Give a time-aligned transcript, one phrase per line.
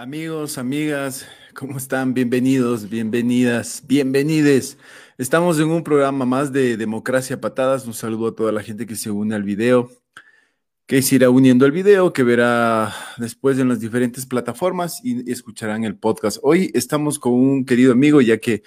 [0.00, 2.14] Amigos, amigas, ¿cómo están?
[2.14, 4.78] Bienvenidos, bienvenidas, bienvenides.
[5.18, 7.86] Estamos en un programa más de Democracia Patadas.
[7.86, 9.90] Un saludo a toda la gente que se une al video,
[10.86, 15.84] que se irá uniendo al video, que verá después en las diferentes plataformas y escucharán
[15.84, 16.38] el podcast.
[16.40, 18.62] Hoy estamos con un querido amigo, ya que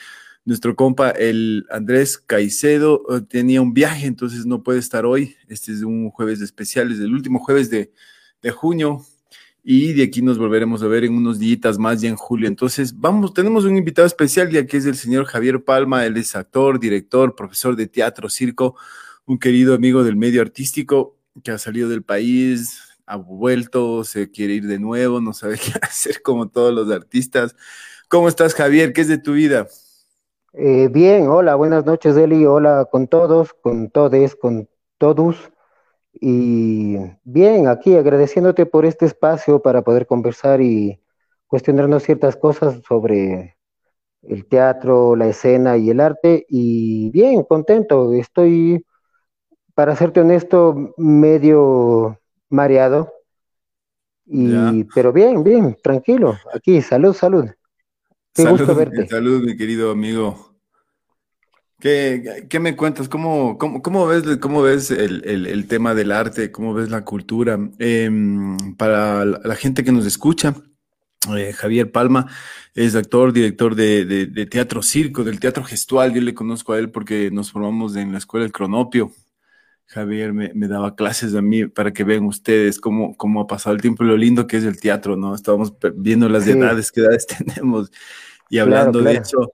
[0.46, 5.36] nuestro compa, el Andrés Caicedo, eh, tenía un viaje, entonces no puede estar hoy.
[5.48, 7.92] Este es un jueves especial, es el último jueves de,
[8.44, 9.04] de junio
[9.64, 12.50] y de aquí nos volveremos a ver en unos días más ya en julio.
[12.50, 16.36] Entonces, vamos, tenemos un invitado especial ya que es el señor Javier Palma, él es
[16.36, 18.76] actor, director, profesor de teatro, circo,
[19.26, 24.54] un querido amigo del medio artístico que ha salido del país, ha vuelto, se quiere
[24.56, 27.56] ir de nuevo, no sabe qué hacer como todos los artistas.
[28.10, 28.92] ¿Cómo estás, Javier?
[28.92, 29.68] ¿Qué es de tu vida?
[30.52, 35.53] Eh, bien, hola, buenas noches, Eli, hola con todos, con todes, con todos.
[36.14, 41.00] Y bien, aquí agradeciéndote por este espacio para poder conversar y
[41.48, 43.58] cuestionarnos ciertas cosas sobre
[44.22, 46.46] el teatro, la escena y el arte.
[46.48, 48.14] Y bien, contento.
[48.14, 48.86] Estoy,
[49.74, 53.12] para serte honesto, medio mareado.
[54.26, 56.38] Y, pero bien, bien, tranquilo.
[56.54, 57.46] Aquí, salud, salud.
[58.34, 59.08] Qué gusto verte.
[59.08, 60.53] Salud, mi querido amigo.
[61.84, 63.10] ¿Qué, me cuentas?
[63.10, 66.50] ¿Cómo, cómo, ves, cómo ves el, tema del arte?
[66.50, 67.60] ¿Cómo ves la cultura?
[67.78, 70.56] Em, para la, gente que nos escucha,
[71.36, 72.28] eh, Javier Palma
[72.74, 76.14] es actor, director de, teatro circo, del teatro gestual.
[76.14, 79.12] Yo le conozco a él porque nos formamos en la escuela del Cronopio.
[79.88, 83.82] Javier me, daba clases a mí para que vean ustedes cómo, cómo ha pasado el
[83.82, 85.36] tiempo y lo lindo que es el teatro, ¿no?
[85.36, 87.92] Estábamos viendo las edades, qué edades tenemos
[88.50, 89.52] y hablando de eso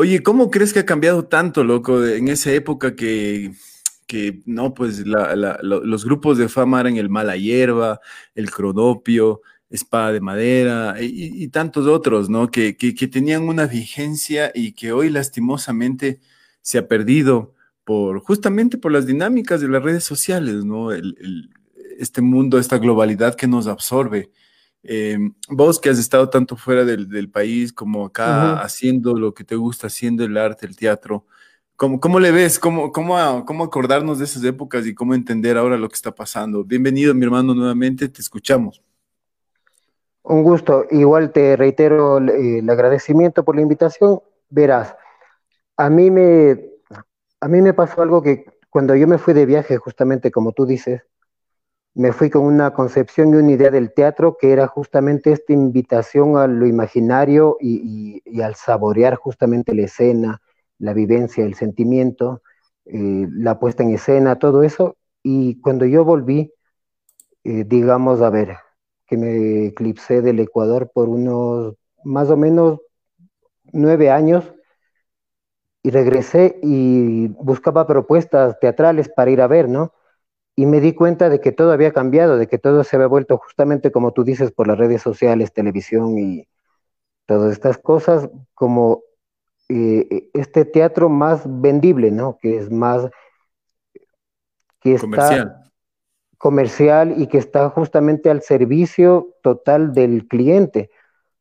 [0.00, 3.52] Oye, ¿cómo crees que ha cambiado tanto, loco, en esa época que,
[4.06, 8.00] que no, pues los grupos de fama eran el Mala Hierba,
[8.34, 12.50] el Cronopio, Espada de Madera y, tantos otros, ¿no?
[12.50, 16.18] Que, que, tenían una vigencia y que hoy lastimosamente
[16.62, 20.92] se ha perdido por justamente por las dinámicas de las redes sociales, ¿no?
[21.98, 24.30] este mundo, esta globalidad que nos absorbe.
[24.82, 25.18] Eh,
[25.48, 29.88] vos que has estado tanto fuera del, país como acá haciendo lo que te gusta,
[29.88, 31.26] haciendo el arte, el teatro,
[31.76, 32.58] ¿cómo, cómo le ves?
[32.58, 36.64] ¿Cómo, cómo, ¿Cómo acordarnos de esas épocas y cómo entender ahora lo que está pasando?
[36.64, 38.82] Bienvenido, mi hermano, nuevamente, te escuchamos.
[40.22, 40.84] Un gusto.
[40.90, 44.20] Igual te reitero el, agradecimiento por la invitación.
[44.48, 44.94] Verás,
[45.76, 46.58] a mí me,
[47.40, 50.66] a mí me pasó algo que cuando yo me fui de viaje, justamente como tú
[50.66, 51.02] dices,
[51.94, 56.36] me fui con una concepción y una idea del teatro que era justamente esta invitación
[56.36, 60.40] a lo imaginario y, al saborear justamente la escena,
[60.78, 62.42] la vivencia, el sentimiento,
[62.86, 64.96] eh, la puesta en escena, todo eso.
[65.22, 66.52] Y cuando yo volví,
[67.44, 68.56] eh, digamos, a ver,
[69.06, 71.74] que me eclipsé del Ecuador por unos
[72.04, 72.80] más o menos
[73.72, 74.44] nueve años
[75.82, 79.92] y regresé y buscaba propuestas teatrales para ir a ver, ¿no?
[80.56, 83.38] Y me di cuenta de que todo había cambiado, de que todo se había vuelto
[83.38, 86.48] justamente como tú dices por las redes sociales, televisión y
[87.26, 89.02] todas estas cosas, como
[89.68, 92.38] eh, este teatro más vendible, ¿no?
[92.40, 93.08] Que es más
[94.80, 95.72] que está comercial.
[96.38, 100.90] comercial y que está justamente al servicio total del cliente.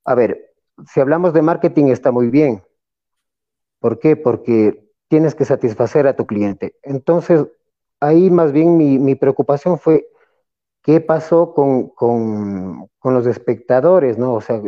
[0.06, 0.53] A ver,
[0.88, 2.64] si hablamos de marketing está muy bien.
[3.80, 4.16] ¿Por qué?
[4.16, 6.76] Porque tienes que satisfacer a tu cliente.
[6.84, 7.47] Entonces,
[8.00, 10.08] ahí más bien mi, preocupación fue
[10.84, 14.34] qué pasó con, los espectadores, ¿no?
[14.34, 14.62] O sea,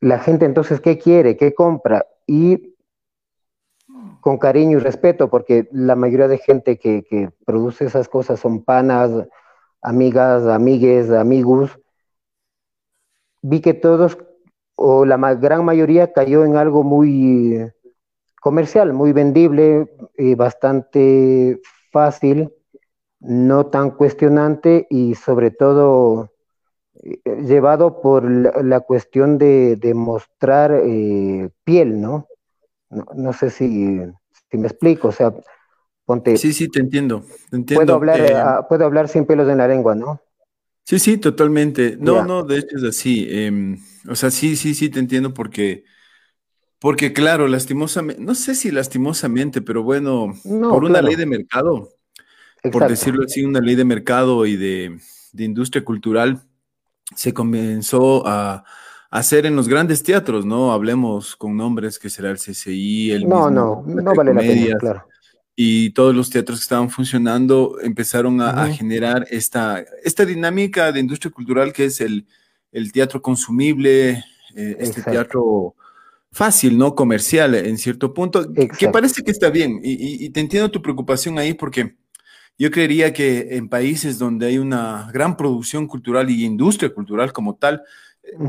[0.00, 1.36] la gente entonces, ¿qué quiere?
[1.36, 2.06] ¿Qué compra?
[2.26, 2.76] Y
[4.20, 9.10] con cariño y respeto, porque la mayoría de gente que, produce esas cosas son panas,
[9.80, 11.78] amigas, amigues, amigos.
[13.42, 14.18] Vi que todos,
[14.76, 17.70] o la gran mayoría, cayó en algo muy
[18.40, 21.60] comercial, muy vendible, y bastante
[21.92, 22.50] fácil,
[23.20, 26.32] no tan cuestionante y sobre todo
[27.02, 32.26] eh, llevado por la, cuestión de, mostrar eh, piel, ¿no?
[32.90, 33.32] ¿no?
[33.32, 34.00] sé si,
[34.50, 35.32] si, me explico, o sea,
[36.04, 36.36] ponte...
[36.36, 37.24] Sí, sí, te entiendo,
[37.74, 40.20] Puedo hablar, eh, ah, puedo hablar sin pelos en la lengua, ¿no?
[40.84, 41.96] Sí, sí, totalmente.
[41.98, 43.26] No, no, de hecho es así.
[43.30, 43.78] Em,
[44.08, 45.84] o sea, sí, sí, sí, te entiendo porque
[46.82, 51.90] porque claro, lastimosamente, no sé si lastimosamente, pero bueno, por una ley de mercado,
[52.72, 54.98] por decirlo así, una ley de mercado y de,
[55.38, 56.42] industria cultural,
[57.14, 58.64] se comenzó a,
[59.10, 60.72] hacer en los grandes teatros, ¿no?
[60.72, 65.04] Hablemos con nombres que será el CCI, el No, no, no vale la pena, claro.
[65.54, 71.30] Y todos los teatros que estaban funcionando empezaron a, generar esta, esta dinámica de industria
[71.30, 72.26] cultural que es el,
[72.72, 74.24] el teatro consumible,
[74.56, 75.76] eh, este teatro
[76.32, 76.94] fácil, ¿no?
[76.94, 79.80] Comercial en cierto punto, que parece que está bien.
[79.82, 81.94] Y, te entiendo tu preocupación ahí porque
[82.58, 87.56] yo creería que en países donde hay una gran producción cultural y industria cultural como
[87.56, 87.82] tal,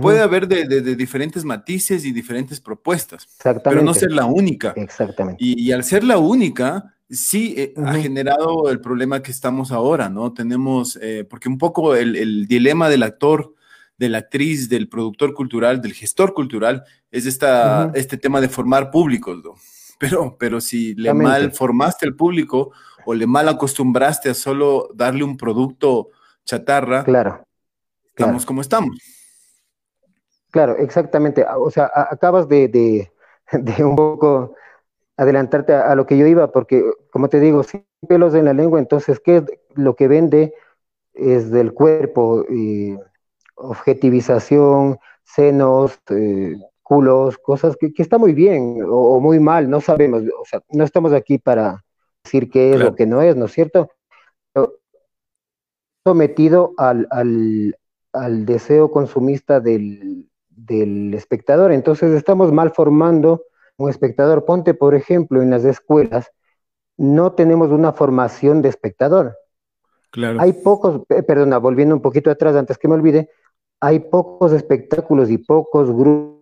[0.02, 3.28] puede haber de, diferentes matices y diferentes propuestas,
[3.64, 4.74] pero no ser la única.
[4.76, 5.44] Exactamente.
[5.44, 10.32] Y, al ser la única, sí eh, ha generado el problema que estamos ahora, ¿no?
[10.32, 13.56] Tenemos, eh, porque un poco el dilema del actor
[13.98, 18.92] de la actriz, del productor cultural, del gestor cultural, es esta, este tema de formar
[18.92, 19.54] públicos, ¿no?
[20.00, 22.74] Pero, pero si le mal formaste el público
[23.06, 26.10] o le mal acostumbraste a solo darle un producto
[26.44, 27.46] chatarra, claro,
[28.10, 28.98] estamos como estamos.
[30.54, 31.44] Claro, exactamente.
[31.58, 33.10] O sea, acabas de,
[33.80, 34.56] un poco
[35.18, 38.80] adelantarte a, lo que yo iba, porque como te digo, sin pelos en la lengua,
[38.80, 39.44] entonces, ¿qué es
[39.74, 40.54] lo que vende?
[41.14, 42.46] Es del cuerpo.
[42.50, 42.98] Y
[43.56, 50.46] objetivización, senos, eh, culos, cosas que, está muy bien o, muy mal, no sabemos, o
[50.46, 51.84] sea, no estamos aquí para
[52.24, 53.90] decir qué es o qué no es, ¿no es cierto?
[56.06, 57.08] sometido al,
[58.12, 63.44] al, deseo consumista del, del espectador, entonces estamos mal formando
[63.78, 64.46] un espectador.
[64.46, 66.32] Ponte, por ejemplo, en las escuelas,
[66.98, 69.38] no tenemos una formación de espectador.
[70.12, 70.40] Claro.
[70.42, 73.30] Hay pocos, eh, perdona, volviendo un poquito atrás antes que me olvide,
[73.84, 76.34] hay pocos espectáculos y pocos grupos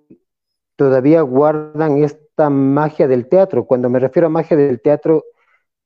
[0.75, 3.65] todavía guardan esta magia del teatro.
[3.65, 5.23] Cuando me refiero a magia del teatro,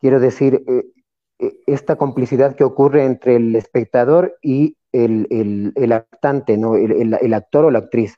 [0.01, 0.83] quiero decir eh,
[1.39, 6.75] eh, esta complicidad que ocurre entre el espectador y el, el, actante, ¿no?
[6.75, 8.17] El, actor o la actriz.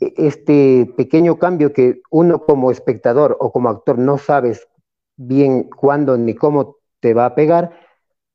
[0.00, 4.68] E, este pequeño cambio que uno como espectador o como actor no sabes
[5.16, 7.72] bien cuándo ni cómo te va a pegar,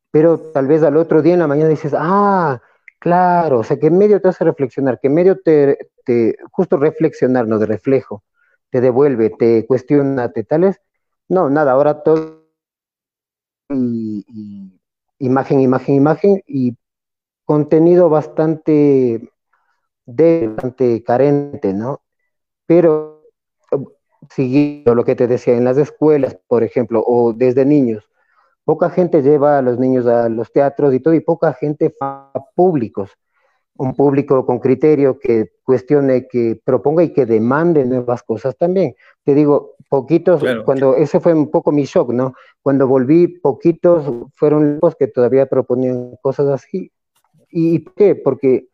[0.09, 2.59] pero tal vez al otro día en la mañana dices, ah,
[2.99, 5.77] Claro, o sea, que medio te hace reflexionar, que medio te,
[6.51, 8.23] justo reflexionar, no de reflejo,
[8.71, 10.81] te devuelve, te cuestiona, te tales.
[11.29, 12.47] No, nada, ahora todo
[15.19, 16.75] imagen, imagen, imagen y
[17.45, 19.29] contenido bastante
[20.05, 22.01] de, bastante carente, ¿no?
[22.65, 23.23] Pero
[24.31, 28.09] siguiendo lo que te decía en las escuelas, por ejemplo, o desde niños,
[28.67, 32.33] Poca gente lleva a los niños a los teatros y todo, y poca gente a
[32.53, 33.11] públicos.
[33.77, 38.93] Un público con criterio que cuestione, que proponga y que demande nuevas cosas también.
[39.23, 42.33] Te digo, poquitos, cuando ese fue un poco mi shock, ¿no?
[42.61, 46.91] Cuando volví, poquitos fueron los que todavía proponían cosas así.
[47.49, 48.15] ¿Y qué?
[48.15, 48.67] Porque,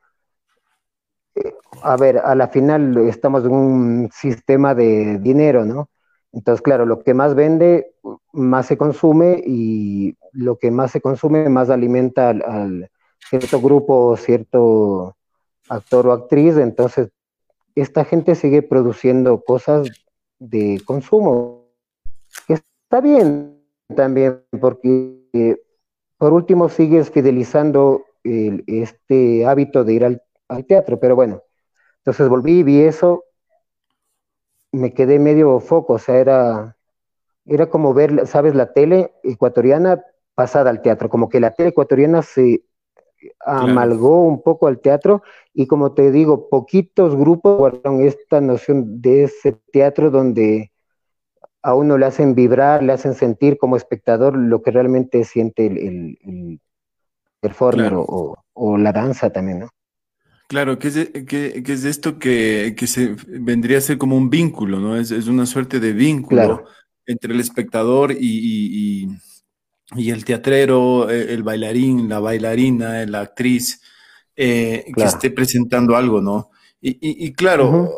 [1.35, 1.53] eh,
[1.83, 5.91] a ver, a la final estamos en un sistema de dinero, ¿no?
[6.31, 7.93] Entonces, claro, lo que más vende,
[8.33, 12.89] más se consume y lo que más se consume, más alimenta al,
[13.29, 15.15] cierto grupo o cierto
[15.69, 16.57] actor o actriz.
[16.57, 17.09] Entonces,
[17.75, 19.87] esta gente sigue produciendo cosas
[20.39, 21.69] de consumo.
[22.47, 23.59] Está bien
[23.95, 25.61] también, porque
[26.17, 31.43] por último sigues fidelizando este hábito de ir al, al teatro, pero bueno,
[31.97, 33.25] entonces volví, vi eso,
[34.71, 36.77] me quedé medio foco, o sea, era,
[37.45, 38.55] era como ver, ¿sabes?
[38.55, 40.03] La tele ecuatoriana
[40.35, 42.63] pasada al teatro, como que la tele ecuatoriana se
[43.45, 49.25] amalgó un poco al teatro y como te digo, poquitos grupos guardaron esta noción de
[49.25, 50.71] ese teatro donde
[51.61, 55.77] a uno le hacen vibrar, le hacen sentir como espectador lo que realmente siente el,
[55.77, 56.61] el, el
[57.39, 59.69] performer o, o, la danza también, ¿no?
[60.47, 64.97] Claro, que es, que, es esto que, se vendría a ser como un vínculo, ¿no?
[64.97, 66.65] Es, una suerte de vínculo
[67.05, 69.07] entre el espectador y,
[69.95, 73.81] y, el teatrero, e, el bailarín, la bailarina, la actriz,
[74.35, 76.49] eh, que esté presentando algo, ¿no?
[76.81, 77.89] Y, claro,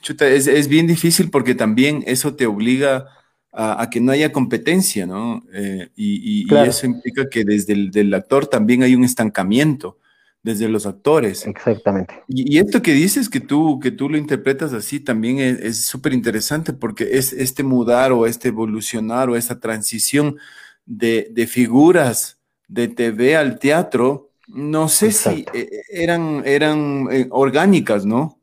[0.00, 3.08] chuta, es, bien difícil porque también eso te obliga
[3.50, 5.42] a, que no haya competencia, ¿no?
[5.52, 9.98] Eh, y, eso implica que desde el del actor también hay un estancamiento
[10.42, 11.46] desde los actores.
[11.46, 12.22] Exactamente.
[12.28, 16.72] Y, esto que dices, que tú, que tú lo interpretas así, también es súper interesante
[16.72, 20.36] porque es este mudar o este evolucionar o esta transición
[20.84, 28.04] de, de figuras de TV al teatro, no sé si eh, eran, eran eh, orgánicas,
[28.04, 28.38] ¿no?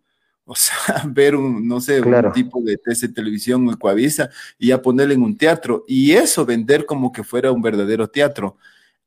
[0.46, 0.76] O sea,
[1.08, 5.24] ver un, no sé, un tipo de TC Televisión o Ecuavisa y ya ponerle en
[5.24, 8.58] un teatro y eso vender como que fuera un verdadero teatro.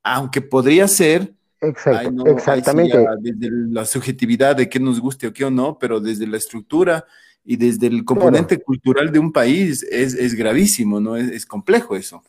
[0.02, 1.32] Aunque podría ser
[1.62, 2.98] Exacto, exactamente.
[3.20, 7.04] desde la subjetividad de qué nos guste o qué o no, pero desde la estructura
[7.44, 11.16] y desde el componente cultural de un país es, gravísimo, ¿no?
[11.16, 12.22] Es, complejo eso.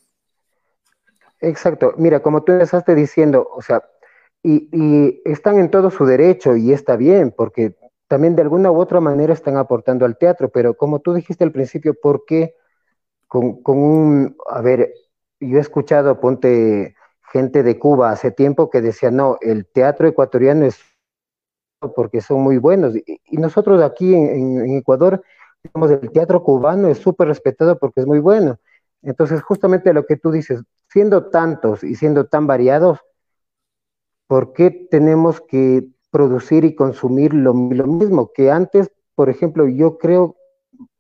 [1.42, 1.96] Exacto.
[1.98, 3.84] Mira, como tú empezaste diciendo, o sea,
[4.44, 7.76] y, y, están en todo su derecho y está bien, porque
[8.08, 11.52] también de alguna u otra manera están aportando al teatro, pero como tú dijiste al
[11.52, 12.56] principio, ¿por qué
[13.28, 14.94] con, con un, a ver,
[15.40, 16.96] yo he escuchado, ponte
[17.34, 20.80] gente de Cuba hace tiempo que decía, no, el teatro ecuatoriano es
[21.96, 22.96] porque son muy buenos.
[22.96, 25.24] Y, nosotros aquí en, Ecuador,
[25.74, 28.60] el teatro cubano es súper respetado porque es muy bueno.
[29.02, 33.00] Entonces, justamente lo que tú dices, siendo tantos y siendo tan variados,
[34.28, 38.92] ¿por qué tenemos que producir y consumir lo, lo mismo que antes?
[39.16, 40.38] Por ejemplo, yo creo,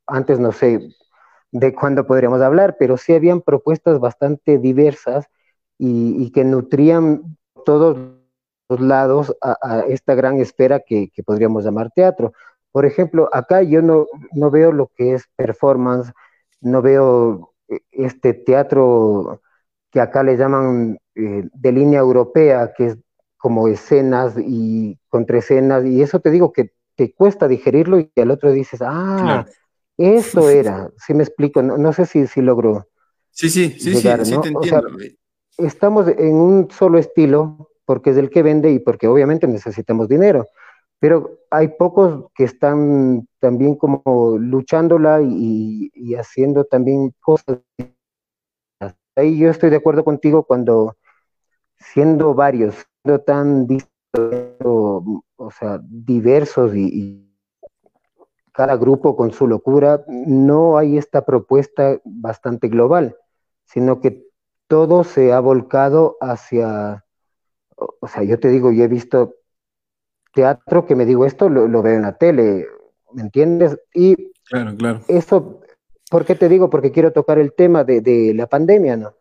[0.07, 0.79] antes no sé
[1.51, 5.29] de cuándo podríamos hablar, pero sí habían propuestas bastante diversas
[5.83, 7.97] y, y que nutrían todos
[8.69, 12.31] los lados a, a esta gran esfera que, que, podríamos llamar teatro.
[12.71, 16.13] Por ejemplo, acá yo no, no veo lo que es performance,
[16.61, 19.41] no veo eh, este teatro
[19.91, 22.97] que acá le llaman eh, de línea europea, que es
[23.37, 28.53] como escenas y contraescenas, y eso te digo que te cuesta digerirlo y al otro
[28.53, 29.45] dices, ah, claro.
[29.97, 32.87] eso era, si ¿sí me explico, no, no, sé si, si logro.
[33.31, 34.37] Sí, sí, sí, llegar, sí, ¿no?
[34.37, 34.87] sí, te entiendo.
[34.87, 35.09] O sea,
[35.57, 40.47] estamos en un solo estilo, porque es el que vende y porque obviamente necesitamos dinero,
[40.99, 47.59] pero hay pocos que están también como luchándola y, y haciendo también cosas.
[49.15, 50.95] Ahí yo estoy de acuerdo contigo cuando
[51.77, 53.67] siendo varios, siendo tan
[54.15, 57.29] o sea, diversos y, y,
[58.53, 63.17] cada grupo con su locura, no hay esta propuesta bastante global,
[63.65, 64.27] sino que
[64.73, 67.05] todo se ha volcado hacia,
[67.75, 69.35] o sea, yo te digo, yo he visto
[70.33, 72.65] teatro que me digo esto, lo, lo veo en la tele,
[73.11, 73.77] ¿me entiendes?
[73.93, 75.01] Y claro, claro.
[75.07, 75.61] eso
[76.09, 76.69] ¿Por qué te digo?
[76.69, 79.15] Porque quiero tocar el tema de, de la pandemia, ¿no?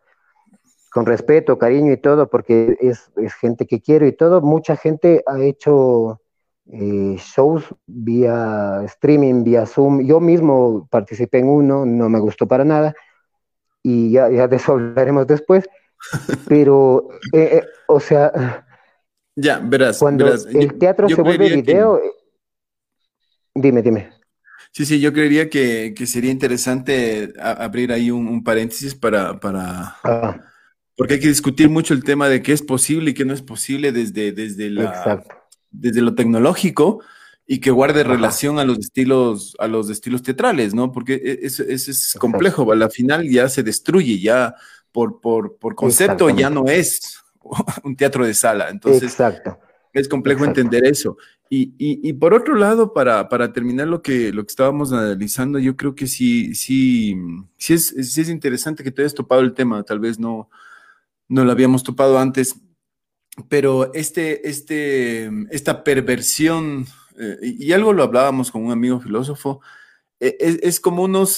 [0.91, 4.41] Con respeto, cariño y todo, porque es, es, gente que quiero y todo.
[4.41, 6.21] Mucha gente ha hecho
[6.71, 10.05] eh, shows vía streaming, vía Zoom.
[10.05, 12.95] Yo mismo participé en uno, no me gustó para nada,
[13.83, 15.65] y ya, ya de eso hablaremos después.
[16.47, 18.65] Pero, eh, eh, o sea,
[19.35, 20.45] ya, verás, cuando verás.
[20.45, 23.61] el teatro yo, yo se vuelve video, que...
[23.61, 24.09] dime, dime.
[24.71, 29.39] Sí, sí, yo creería que, que sería interesante a, abrir ahí un, un paréntesis para,
[29.39, 30.41] para ah.
[30.97, 33.43] porque hay que discutir mucho el tema de qué es posible y qué no es
[33.43, 35.23] posible desde, desde, la,
[35.69, 37.03] desde lo tecnológico
[37.45, 40.91] y que guarde relación a los estilos, a los estilos teatrales, ¿no?
[40.91, 44.55] Porque eso, eso es complejo, a la final ya se destruye, ya
[44.91, 47.19] por, por, por concepto ya no es
[47.83, 48.69] un teatro de sala.
[48.69, 49.59] Entonces, Exacto.
[49.91, 50.61] es complejo Exacto.
[50.61, 51.17] entender eso.
[51.49, 55.59] Y, y, y, por otro lado, para, para terminar lo que, lo que estábamos analizando,
[55.59, 57.15] yo creo que sí, sí,
[57.57, 60.49] sí es, sí es interesante que te hayas topado el tema, tal vez no,
[61.27, 62.55] no lo habíamos topado antes,
[63.49, 66.87] pero este, este, esta perversión,
[67.19, 69.61] eh, y algo lo hablábamos con un amigo filósofo,
[70.19, 71.31] eh, es, es, como unos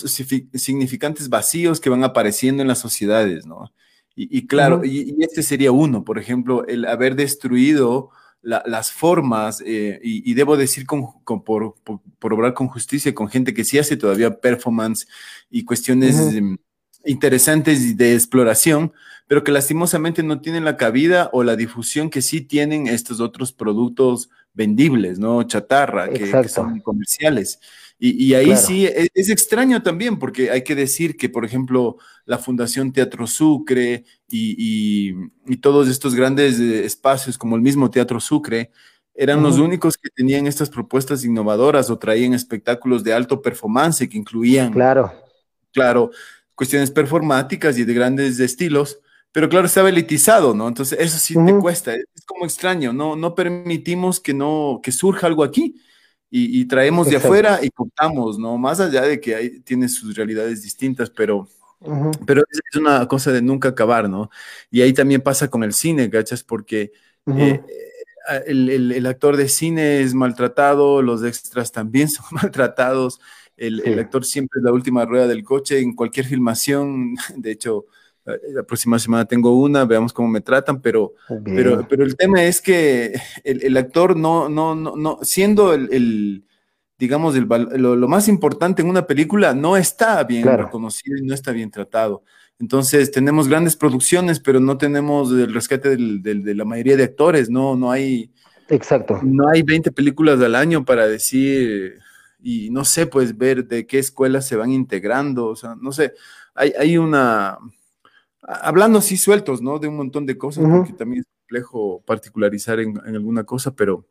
[0.53, 3.71] significantes vacíos que van apareciendo en las sociedades, ¿no?
[4.15, 4.87] Y, y claro, uh -huh.
[4.87, 10.29] y, y, este sería uno, por ejemplo, el haber destruido la, las formas, eh, y,
[10.29, 13.79] y, debo decir con, con, por, por, por, obrar con justicia, con gente que sí
[13.79, 15.07] hace todavía performance
[15.49, 16.53] y cuestiones uh -huh.
[16.53, 16.57] eh,
[17.05, 18.93] interesantes de exploración,
[19.27, 23.51] pero que lastimosamente no tienen la cabida o la difusión que sí tienen estos otros
[23.51, 25.43] productos vendibles, ¿no?
[25.43, 27.59] Chatarra, que, que son comerciales.
[27.99, 28.61] Y, y ahí claro.
[28.61, 33.27] sí es, es, extraño también, porque hay que decir que, por ejemplo, la Fundación Teatro
[33.27, 38.71] Sucre y, y, y todos estos grandes eh, espacios, como el mismo Teatro Sucre,
[39.13, 39.45] eran uh -huh.
[39.45, 44.73] los únicos que tenían estas propuestas innovadoras o traían espectáculos de alto performance que incluían,
[44.73, 45.13] claro,
[45.71, 46.11] claro
[46.55, 48.99] cuestiones performáticas y de grandes estilos,
[49.35, 50.65] pero claro, estaba elitizado, ¿no?
[50.65, 51.47] Entonces eso sí uh -huh.
[51.47, 55.75] te cuesta, es como extraño, no, no permitimos que, no, que surja algo aquí
[56.29, 58.57] y, y traemos de afuera y contamos, ¿no?
[58.57, 61.49] Más allá de que hay, tiene sus realidades distintas, pero,
[61.81, 62.17] uh -huh.
[62.25, 64.29] pero es una cosa de nunca acabar, ¿no?
[64.71, 66.41] Y ahí también pasa con el cine, ¿cachas?
[66.41, 66.93] Porque
[67.25, 67.41] uh -huh.
[67.41, 67.63] eh,
[68.47, 73.19] el, el, el, actor de cine es maltratado, los extras también son maltratados,
[73.57, 73.89] el, sí.
[73.91, 77.87] el actor siempre es la última rueda del coche en cualquier filmación, de hecho,
[78.25, 81.13] la próxima semana tengo una, veamos cómo me tratan, pero,
[81.43, 83.13] pero, pero el tema es que
[83.43, 86.43] el, el actor no, no, no, no, siendo el, el
[86.97, 90.65] digamos, el, lo, lo, más importante en una película, no está bien claro.
[90.65, 92.23] reconocido y no está bien tratado.
[92.59, 97.03] Entonces, tenemos grandes producciones, pero no tenemos el rescate del, del, de la mayoría de
[97.03, 98.31] actores, no, no hay...
[98.69, 99.19] Exacto.
[99.21, 101.99] No hay 20 películas al año para decir,
[102.41, 106.13] y no sé, pues ver de qué escuelas se van integrando, o sea, no sé,
[106.55, 107.59] hay, hay una
[108.47, 109.79] hablando así sueltos, ¿no?
[109.79, 110.77] De un montón de cosas, uh -huh.
[110.77, 114.05] porque también es complejo particularizar en, alguna cosa, pero,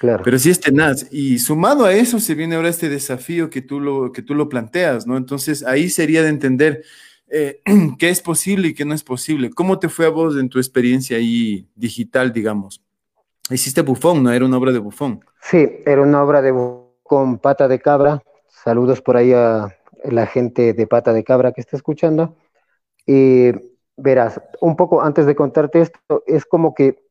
[0.00, 0.22] claro.
[0.24, 1.06] pero sí es tenaz.
[1.10, 4.48] Y sumado a eso se viene ahora este desafío que tú lo, que tú lo
[4.48, 5.16] planteas, ¿no?
[5.16, 6.82] Entonces ahí sería de entender
[7.28, 7.60] eh,
[7.98, 9.50] qué es posible y qué no es posible.
[9.50, 12.82] ¿Cómo te fue a vos en tu experiencia ahí digital, digamos?
[13.50, 14.30] Hiciste Bufón, ¿no?
[14.30, 15.24] Era una obra de Bufón.
[15.42, 16.52] Sí, era una obra de
[17.02, 18.22] con pata de cabra.
[18.48, 22.36] Saludos por ahí a la gente de pata de cabra que está escuchando.
[23.06, 23.50] Y
[23.96, 27.02] verás, un poco antes de contarte esto, es como que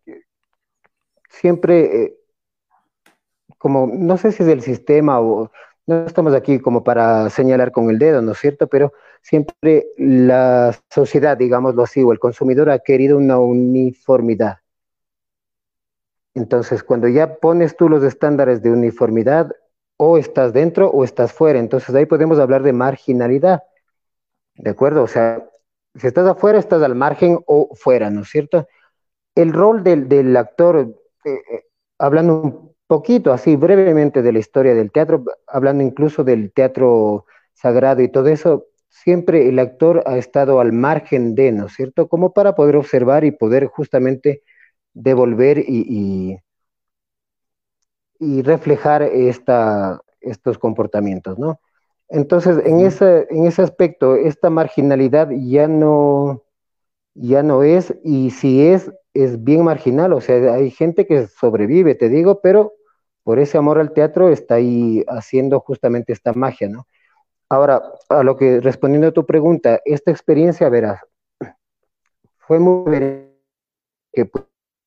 [1.30, 2.18] siempre, eh,
[3.58, 5.52] como, no sé si es del sistema o
[5.88, 8.68] no estamos aquí como para señalar con el dedo, ¿no es cierto?
[8.68, 14.60] Pero siempre la sociedad, digámoslo así, o el consumidor ha querido una uniformidad.
[16.36, 19.52] Entonces, cuando ya pones tú los estándares de uniformidad,
[20.02, 21.60] o estás dentro o estás fuera.
[21.60, 23.64] Entonces, ahí podemos hablar de marginalidad.
[24.56, 25.04] ¿De acuerdo?
[25.04, 25.50] O sea,
[25.96, 28.68] si estás afuera, estás al margen o fuera, ¿no es cierto?
[29.36, 31.64] El rol del, actor, eh, eh,
[31.98, 38.02] hablando un poquito así brevemente de la historia del teatro, hablando incluso del teatro sagrado
[38.02, 42.08] y todo eso, siempre el actor ha estado al margen de, ¿no es cierto?
[42.08, 44.44] Como para poder observar y poder justamente
[44.94, 46.38] devolver y,
[48.20, 51.60] y, reflejar esta, estos comportamientos, ¿no?
[52.10, 56.44] Entonces, en ese, en ese aspecto, esta marginalidad ya no,
[57.14, 61.94] ya no es, y si es, es bien marginal, o sea, hay gente que sobrevive,
[61.96, 62.74] te digo, pero
[63.24, 66.88] por ese amor al teatro está ahí haciendo justamente esta magia, ¿no?
[67.50, 71.02] Ahora, a lo que respondiendo a tu pregunta, esta experiencia, verás,
[72.38, 73.30] fue muy
[74.12, 74.30] que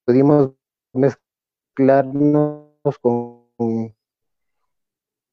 [0.05, 0.52] pudimos
[0.93, 2.69] mezclarnos
[3.00, 3.95] con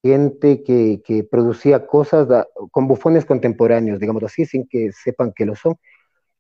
[0.02, 2.28] gente que, producía cosas
[2.72, 5.76] con bufones contemporáneos, digamos así, sin que sepan que lo son.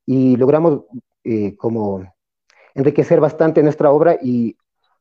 [0.06, 0.84] Y logramos
[1.24, 2.04] eh, como
[2.74, 4.56] enriquecer bastante nuestra obra y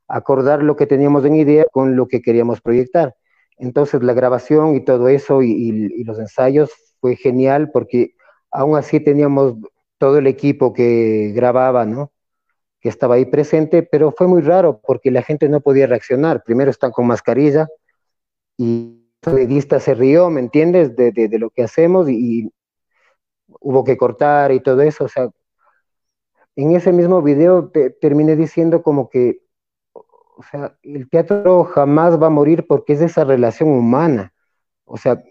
[0.09, 3.15] acordar lo que teníamos en idea con lo que queríamos proyectar.
[3.59, 8.15] Entonces la grabación y todo eso y, los ensayos fue genial porque
[8.50, 9.54] aún así teníamos
[9.99, 12.13] todo el equipo que grababa, ¿no?
[12.80, 16.43] Que estaba ahí presente, pero fue muy raro porque la gente no podía reaccionar.
[16.45, 17.69] Primero están con mascarilla,
[18.58, 22.52] y el periodista se rió, ¿me entiendes?, de, de, lo que hacemos y,
[23.60, 25.04] hubo que cortar y todo eso.
[25.04, 25.30] O sea,
[26.56, 29.40] en ese mismo video te, terminé diciendo como que,
[29.92, 34.32] o sea, el teatro jamás va a morir porque es esa relación humana.
[34.84, 35.23] O sea,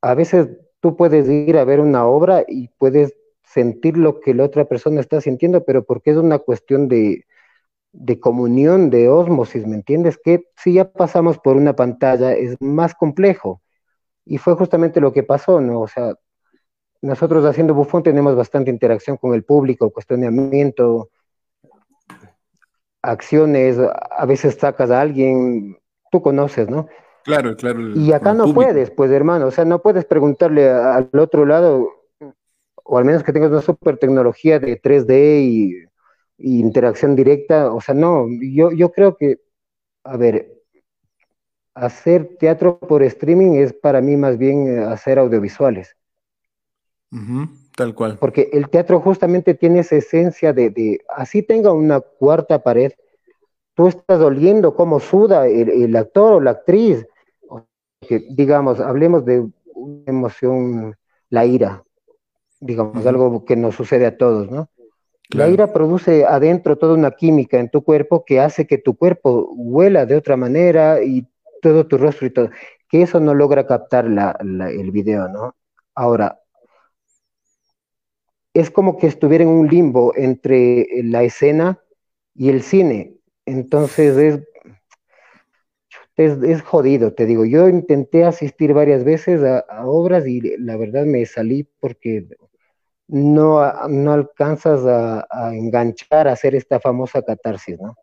[0.00, 0.48] a veces
[0.80, 5.00] tú puedes ir a ver una obra y puedes sentir lo que la otra persona
[5.00, 7.24] está sintiendo, pero porque es una cuestión de,
[7.98, 10.18] de comunión, de osmosis, ¿me entiendes?
[10.22, 13.62] Que si ya pasamos por una pantalla es más complejo.
[14.24, 15.80] Y fue justamente lo que pasó, ¿no?
[15.80, 16.14] O sea,
[17.00, 21.10] nosotros haciendo Bufón tenemos bastante interacción con el público, cuestionamiento,
[23.02, 25.78] acciones, a veces sacas a alguien,
[26.10, 26.88] tú conoces, ¿no?
[27.24, 27.80] Claro, claro.
[27.96, 31.88] Y acá no puedes, pues hermano, o sea, no puedes preguntarle al otro lado,
[32.84, 35.85] o al menos que tengas una super tecnología de 3D y
[36.38, 39.40] interacción directa, o sea, no, yo, yo creo que,
[40.04, 40.56] a ver,
[41.76, 45.96] hacer teatro por streaming es para mí más bien eh, hacer audiovisuales.
[47.76, 48.16] tal cual.
[48.18, 52.92] Porque el teatro justamente tiene esa esencia de, así tenga una cuarta pared,
[53.74, 57.06] tú estás oliendo cómo suda el, actor o la actriz.
[58.00, 60.96] Que, digamos, hablemos de una emoción,
[61.28, 61.82] la ira,
[62.60, 64.68] digamos, algo que nos sucede a todos, ¿no?
[65.30, 69.50] La ira produce adentro toda una química en tu cuerpo que hace que tu cuerpo
[69.54, 71.26] huela de otra manera y
[71.60, 72.50] todo tu rostro y todo,
[72.88, 75.56] que eso no logra captar el video, ¿no?
[75.94, 76.38] Ahora,
[78.54, 81.78] es como que estuviera en un limbo entre la escena
[82.34, 83.16] y el cine.
[83.44, 84.40] Entonces es,
[86.16, 87.44] es, es jodido, te digo.
[87.44, 92.26] Yo intenté asistir varias veces a, obras y la verdad me salí porque
[93.08, 97.96] no, no alcanzas a, enganchar a hacer esta famosa catarsis, ¿no?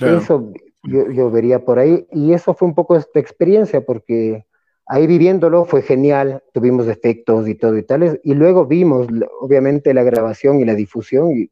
[0.00, 0.52] Eso
[0.82, 4.46] yo, vería por ahí, y eso fue un poco esta experiencia, porque
[4.86, 9.06] ahí viviéndolo fue genial, tuvimos efectos y todo y tales, y luego vimos,
[9.40, 11.50] obviamente, la grabación y la difusión, y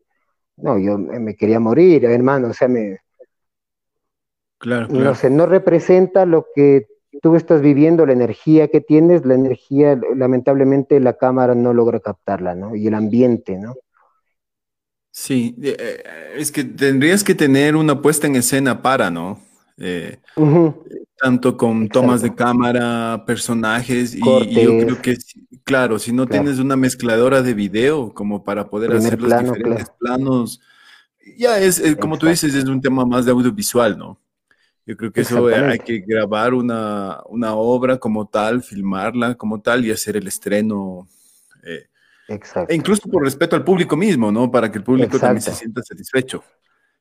[0.57, 2.99] no, yo me quería morir, hermano, o sea, me...
[4.59, 5.05] Claro, claro.
[5.05, 6.87] No sé, no representa lo que
[7.23, 12.55] tú estás viviendo la energía que tienes, la energía, lamentablemente la cámara no logra captarla,
[12.55, 12.75] ¿no?
[12.75, 13.75] Y el ambiente, ¿no?
[15.11, 16.03] Sí, eh, eh,
[16.37, 19.41] es que tendrías que tener una puesta en escena para, ¿no?
[19.79, 20.19] Eh,
[21.19, 25.17] tanto con tomas de cámara, personajes, y, yo creo que,
[25.65, 30.61] claro, si no tienes una mezcladora de video como para poder hacer los diferentes planos,
[31.37, 34.19] Ya es, eh, como tú dices, es un tema más de audiovisual, ¿no?
[34.87, 39.85] Yo creo que eso eh, hay que grabar una, obra como tal, filmarla como tal
[39.85, 41.09] y hacer el estreno.
[41.65, 41.87] Eh,
[42.29, 42.73] Exacto.
[42.73, 44.49] E incluso por respeto al público mismo, ¿no?
[44.49, 46.45] Para que el público también se sienta satisfecho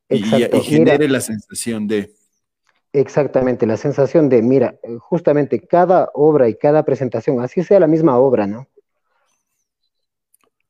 [0.09, 2.11] y, y, genere la sensación de...
[2.91, 8.17] Exactamente, la sensación de, mira, justamente cada obra y cada presentación, así sea la misma
[8.17, 8.67] obra, ¿no?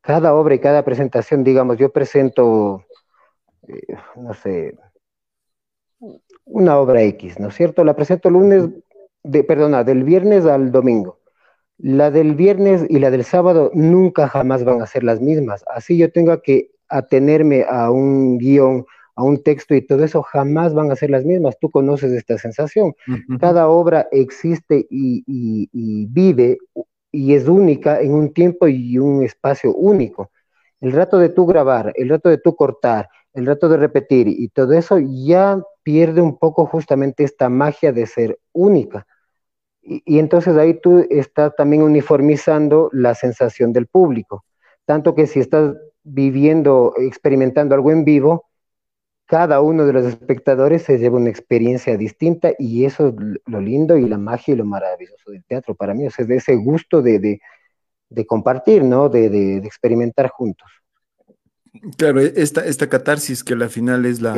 [0.01, 2.83] Cada obra y cada presentación, digamos, yo presento,
[3.67, 4.75] eh, no sé,
[6.45, 7.83] una obra X, ¿no es cierto?
[7.83, 8.69] La presento lunes,
[9.23, 11.19] de, perdona, del viernes al domingo.
[11.77, 15.65] La del viernes y la del sábado nunca jamás van a ser las mismas.
[15.67, 20.73] Así yo tengo que atenerme a un guion, a un texto y todo eso jamás
[20.73, 21.57] van a ser las mismas.
[21.59, 22.93] Tú conoces esta sensación.
[23.39, 26.59] Cada obra existe y, vive
[27.11, 30.31] y es única en un tiempo y un espacio único.
[30.81, 34.49] El rato de tú grabar, el rato de tú cortar, el rato de repetir y
[34.49, 39.05] todo eso ya pierde un poco justamente esta magia de ser única.
[39.81, 44.45] Y, y, entonces ahí tú estás también uniformizando la sensación del público.
[44.85, 48.45] Tanto que si estás viviendo, experimentando algo en vivo,
[49.25, 53.97] cada uno de los espectadores se lleva una experiencia distinta y eso es lo lindo
[53.97, 56.55] y la magia y lo maravilloso del teatro para mí, o sea, es de ese
[56.55, 57.39] gusto de,
[58.27, 59.09] compartir, ¿no?
[59.09, 60.69] De, experimentar juntos.
[61.97, 64.33] Claro, e, esta, esta catarsis que al final es la,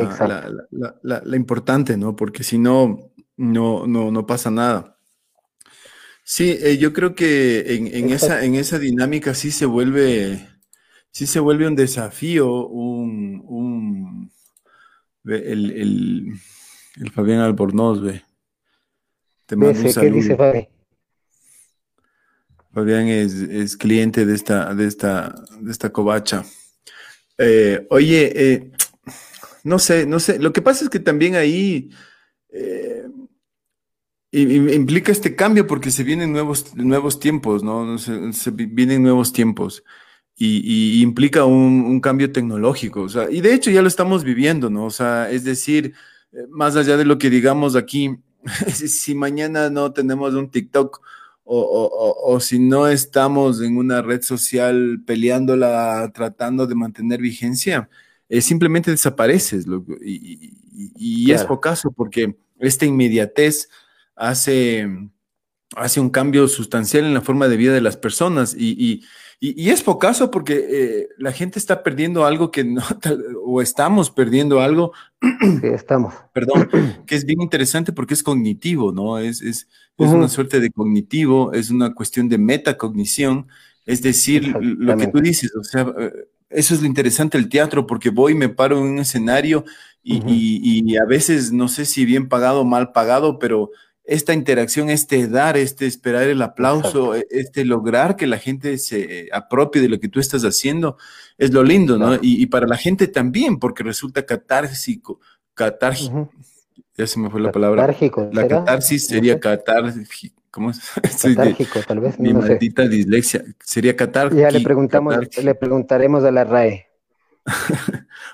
[1.02, 2.16] la, importante, ¿no?
[2.16, 4.98] Porque si no, no, no, pasa nada.
[6.24, 10.46] Sí, eh, yo creo que en, esa, en esa dinámica sí se vuelve,
[11.10, 14.30] sí se vuelve un desafío, un
[15.24, 15.70] el,
[16.96, 18.22] el, Fabián Albornoz, ve.
[19.46, 20.68] Te mando un ¿Qué dice Fabián?
[22.72, 26.44] Fabián es, cliente de esta, de esta, de esta covacha.
[27.38, 28.70] Eh, oye, eh,
[29.64, 30.38] no sé, no sé.
[30.38, 31.90] Lo que pasa es que también ahí
[32.50, 33.04] eh,
[34.32, 37.98] implica este cambio porque se vienen nuevos, nuevos tiempos, ¿no?
[37.98, 39.82] se vienen nuevos tiempos
[40.38, 43.02] y, implica un, cambio tecnológico.
[43.02, 44.84] O sea, y de hecho ya lo estamos viviendo, ¿no?
[44.86, 45.94] O sea, es decir,
[46.48, 48.16] más allá de lo que digamos aquí,
[48.68, 51.00] si mañana no tenemos un TikTok
[51.50, 57.88] o, si no estamos en una red social peleándola, tratando de mantener vigencia,
[58.28, 59.66] eh, simplemente desapareces.
[60.04, 63.68] y, es pocaso porque esta inmediatez
[64.14, 64.88] hace,
[65.74, 69.04] hace un cambio sustancial en la forma de vida de las personas y y,
[69.40, 72.82] es pocaso porque eh, la gente está perdiendo algo que no,
[73.44, 74.92] o estamos perdiendo algo.
[75.20, 76.14] Sí, estamos.
[76.32, 76.68] Perdón,
[77.06, 79.18] que es bien interesante porque es cognitivo, ¿no?
[79.18, 83.48] Es, es, es una suerte de cognitivo, es una cuestión de metacognición,
[83.84, 86.12] es decir, lo que tú dices, o sea, eh,
[86.50, 89.64] eso es lo interesante del teatro porque voy, me paro en un escenario
[90.02, 90.20] y,
[90.62, 93.70] y a veces no sé si bien pagado o mal pagado, pero
[94.08, 99.28] esta interacción, este dar, este esperar el aplauso, e, este lograr que la gente se
[99.32, 100.96] apropie de lo que tú estás haciendo,
[101.36, 102.18] es lo lindo, ¿no?
[102.22, 105.20] Y, para la gente también, porque resulta catársico,
[105.52, 106.30] catárgico,
[106.96, 107.86] ya se me fue la palabra.
[108.32, 110.42] La catarsis sería catárgico.
[110.50, 110.80] ¿Cómo es?
[111.22, 112.18] Catárgico, tal vez.
[112.18, 113.44] Mi maldita dislexia.
[113.62, 114.40] Sería catárgico.
[114.40, 116.87] Ya le preguntamos, le preguntaremos a la RAE.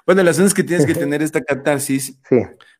[0.07, 2.19] Bueno, las es que tienes que tener esta catarsis.
[2.29, 2.37] Sí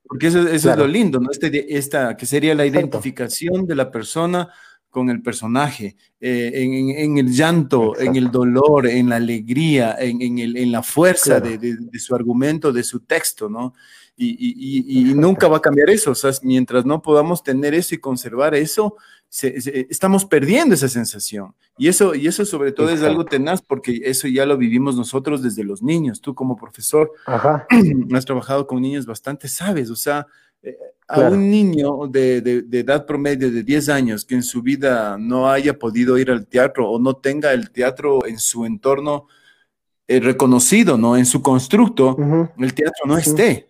[0.07, 1.31] porque eso, es lo lindo, ¿no?
[1.31, 4.49] Este, esta, que sería la identificación de la persona
[4.91, 10.57] con el personaje, eh, en, el llanto, en el dolor, en la alegría, en, el,
[10.57, 13.75] en la fuerza de, su argumento, de su texto, ¿no?
[14.17, 18.55] Y, nunca va a cambiar eso, o sea, mientras no podamos tener eso y conservar
[18.55, 18.97] eso,
[19.31, 21.55] estamos perdiendo esa sensación.
[21.77, 25.43] Y eso, y eso sobre todo es algo tenaz porque eso ya lo vivimos nosotros
[25.43, 26.21] desde los niños.
[26.21, 27.11] Tú como profesor
[28.15, 30.27] has trabajado con niños bastante, sabes, o sea,
[30.63, 30.77] eh,
[31.09, 35.79] a un niño de, edad promedio de 10 años que en su vida no haya
[35.79, 39.27] podido ir al teatro o no tenga el teatro en su entorno
[40.07, 41.17] eh, reconocido, ¿no?
[41.17, 42.17] En su constructo,
[42.59, 43.69] el teatro no esté.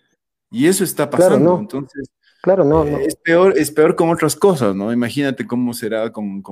[0.54, 1.58] Y eso está pasando.
[1.58, 2.08] Entonces,
[2.44, 4.92] Claro, no, eh, Es, peor, es peor con otras cosas, ¿no?
[4.92, 6.42] Imagínate cómo será con,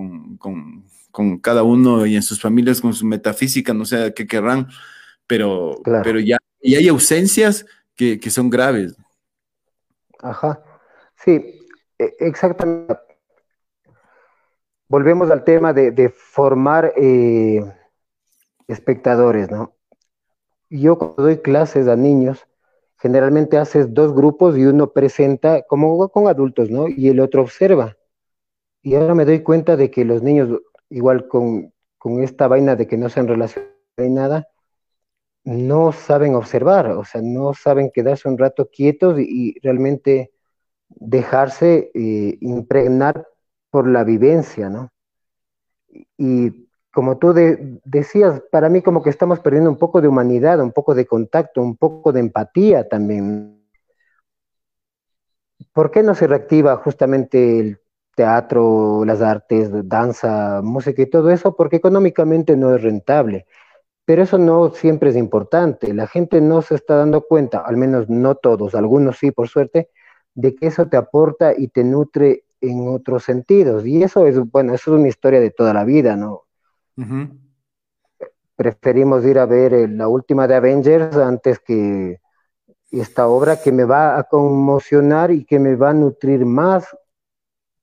[1.42, 4.68] cada uno y en sus familias, con su metafísica, no sé qué querrán,
[5.26, 8.96] pero, pero ya y hay ausencias que, son graves.
[10.20, 10.64] Ajá,
[11.22, 11.60] sí,
[11.98, 12.96] e, exactamente.
[14.88, 17.70] Volvemos al tema de, formar eh,
[18.66, 19.74] espectadores, ¿no?
[20.70, 22.46] Yo cuando doy clases a niños,
[23.02, 26.86] generalmente haces dos grupos y uno presenta como con adultos, ¿no?
[26.88, 27.96] Y el otro observa.
[28.80, 31.72] Y ahora me doy cuenta de que los niños, igual con,
[32.22, 34.48] esta vaina de que no se han relacionado nada,
[35.42, 40.32] no saben observar, o sea, no saben quedarse un rato quietos y, realmente
[40.88, 43.26] dejarse eh, impregnar
[43.70, 44.92] por la vivencia, ¿no?
[46.16, 46.61] Y
[46.92, 47.32] como tú
[47.84, 51.62] decías, para mí como que estamos perdiendo un poco de humanidad, un poco de contacto,
[51.62, 53.66] un poco de empatía también.
[55.72, 57.80] ¿Por qué no se reactiva justamente el
[58.14, 61.56] teatro, las artes, danza, música y todo eso?
[61.56, 63.46] Porque económicamente no es rentable.
[64.04, 65.94] Pero eso no siempre es importante.
[65.94, 69.88] La gente no se está dando cuenta, al menos no todos, algunos sí, por suerte,
[70.34, 73.86] de que eso te aporta y te nutre en otros sentidos.
[73.86, 76.44] Y eso es, bueno, eso es una historia de toda la vida, ¿no?
[78.56, 82.20] Preferimos ir a ver eh, la última de Avengers antes que
[82.90, 86.86] esta obra que me va a conmocionar y que me va a nutrir más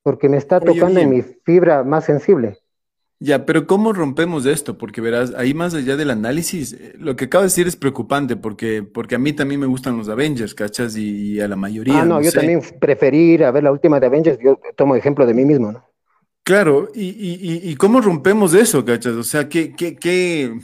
[0.03, 2.57] porque me está tocando en mi fibra más sensible.
[3.21, 4.77] Ya, pero ¿cómo rompemos esto?
[4.77, 8.37] Porque verás, ahí más allá del análisis, eh, lo que acabo de decir es preocupante
[8.37, 10.95] porque, porque a mí también me gustan los Avengers, ¿cachas?
[10.95, 12.01] Y, a la mayoría.
[12.01, 15.25] Ah, no, yo también preferí ir a ver la última de Avengers, yo tomo ejemplo
[15.25, 15.88] de mí mismo, ¿no?
[16.49, 19.13] Claro, y, y, y cómo rompemos eso, ¿cachas?
[19.13, 20.59] O sea, ¿qué, qué, qué,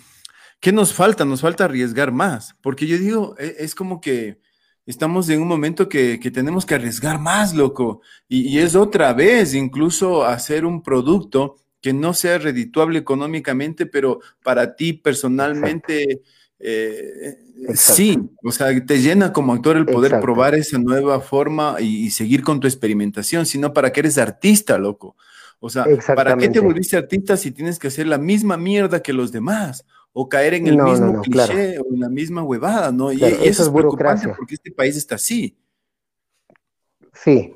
[0.60, 1.26] qué nos falta?
[1.26, 4.39] Nos falta arriesgar más, porque yo digo, e, es como que
[4.88, 9.13] estamos en un momento que, que tenemos que arriesgar más, loco, y, y es otra
[9.13, 16.24] vez incluso hacer un producto que no sea redituable económicamente, pero para ti personalmente,
[16.58, 17.38] eh,
[17.76, 22.41] sí, o sea, te llena como actor el poder probar esa nueva forma y, seguir
[22.41, 25.15] con tu experimentación, sino para que eres artista, loco.
[25.59, 29.13] O sea, ¿para qué te volviste artista si tienes que hacer la misma mierda que
[29.13, 29.85] los demás?
[30.13, 33.11] O caer en el mismo cliché o en la misma huevada, ¿no?
[33.11, 35.57] y, eso, es preocupante porque este país está así.
[37.13, 37.53] Sí,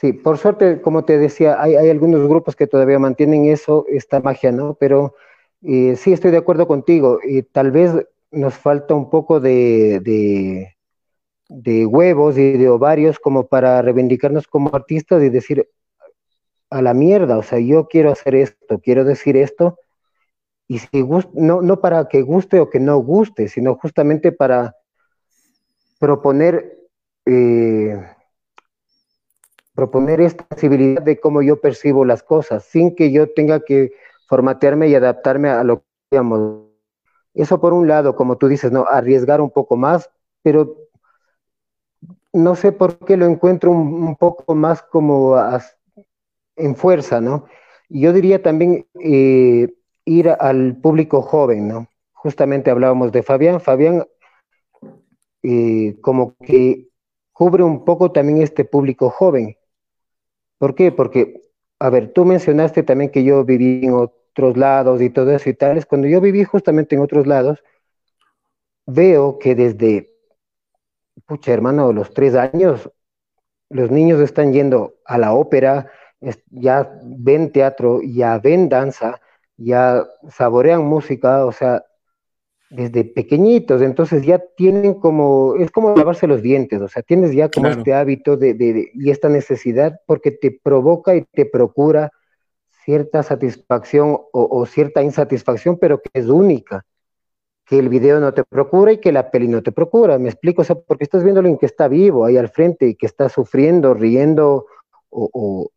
[0.00, 4.52] Sí, por suerte, como te decía, hay, algunos grupos que todavía mantienen eso, esta magia,
[4.52, 4.74] ¿no?
[4.74, 5.16] Pero
[5.62, 7.18] eh, sí estoy de acuerdo contigo.
[7.24, 7.92] y tal vez
[8.30, 10.00] nos falta un poco de,
[11.48, 15.68] de, huevos y de ovarios como para reivindicarnos como artistas y decir
[16.70, 19.78] a la mierda, o sea, yo quiero hacer esto, quiero decir esto,
[20.66, 24.76] y si no, no para que guste o que no guste, sino justamente para
[25.98, 26.78] proponer
[27.24, 28.00] eh,
[29.78, 33.92] proponer esta sensibilidad de cómo yo percibo las cosas, sin que yo tenga que
[34.26, 36.64] formatearme y adaptarme a lo que digamos.
[37.32, 38.86] Eso por un lado, como tú dices, ¿no?
[38.90, 40.10] Arriesgar un poco más,
[40.42, 40.76] pero
[42.32, 45.36] no sé por qué lo encuentro un, poco más como
[46.58, 47.46] en fuerza, ¿no?
[47.88, 49.68] Yo diría también eh,
[50.04, 51.88] ir al público joven, ¿no?
[52.12, 53.60] Justamente hablábamos de Fabián.
[53.60, 54.04] Fabián
[55.42, 56.88] eh, como que
[57.32, 59.56] cubre un poco también este público joven.
[60.58, 60.90] ¿Por qué?
[60.92, 61.40] Porque,
[61.78, 65.54] a ver, tú mencionaste también que yo viví en otros lados y todo eso y
[65.54, 65.86] tales.
[65.86, 67.62] Cuando yo viví justamente en otros lados,
[68.86, 70.10] veo que desde,
[71.26, 72.90] pucha hermano, los tres años,
[73.70, 75.90] los niños están yendo a la ópera,
[76.50, 79.20] ya ven teatro, ya ven danza,
[79.56, 81.84] ya saborean música, o sea,
[82.70, 87.50] desde pequeñitos, entonces ya tienen como, es como lavarse los dientes, o sea, tienes ya
[87.50, 92.10] como este hábito de, y esta necesidad porque te provoca y te procura
[92.84, 96.84] cierta satisfacción o, cierta insatisfacción, pero que es única,
[97.64, 100.62] que el video no te procura y que la peli no te procura, me explico,
[100.62, 103.28] o sea, porque estás viendo alguien que está vivo ahí al frente y que está
[103.28, 104.66] sufriendo, riendo
[105.10, 105.70] o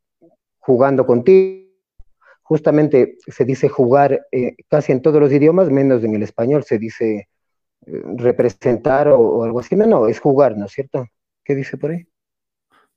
[0.62, 1.62] jugando contigo
[2.52, 6.78] justamente se dice jugar eh, casi en todos los idiomas, menos en el español se
[6.78, 7.30] dice
[7.86, 9.78] eh, representar o, algo así.
[9.78, 11.08] No, no, es jugar, ¿no es cierto?
[11.46, 12.06] ¿Qué dice por ahí?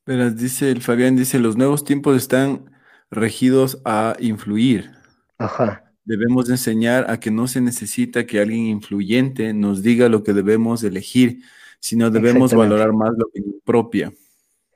[0.05, 2.69] Verás, dice el Fabián, dice, los nuevos tiempos están
[3.13, 4.91] regidos a influir.
[5.39, 5.85] Ajá.
[6.05, 10.83] Debemos enseñar a que no se necesita que alguien influyente nos diga lo que debemos
[10.83, 11.45] elegir,
[11.79, 14.13] sino debemos valorar más la opinión propia.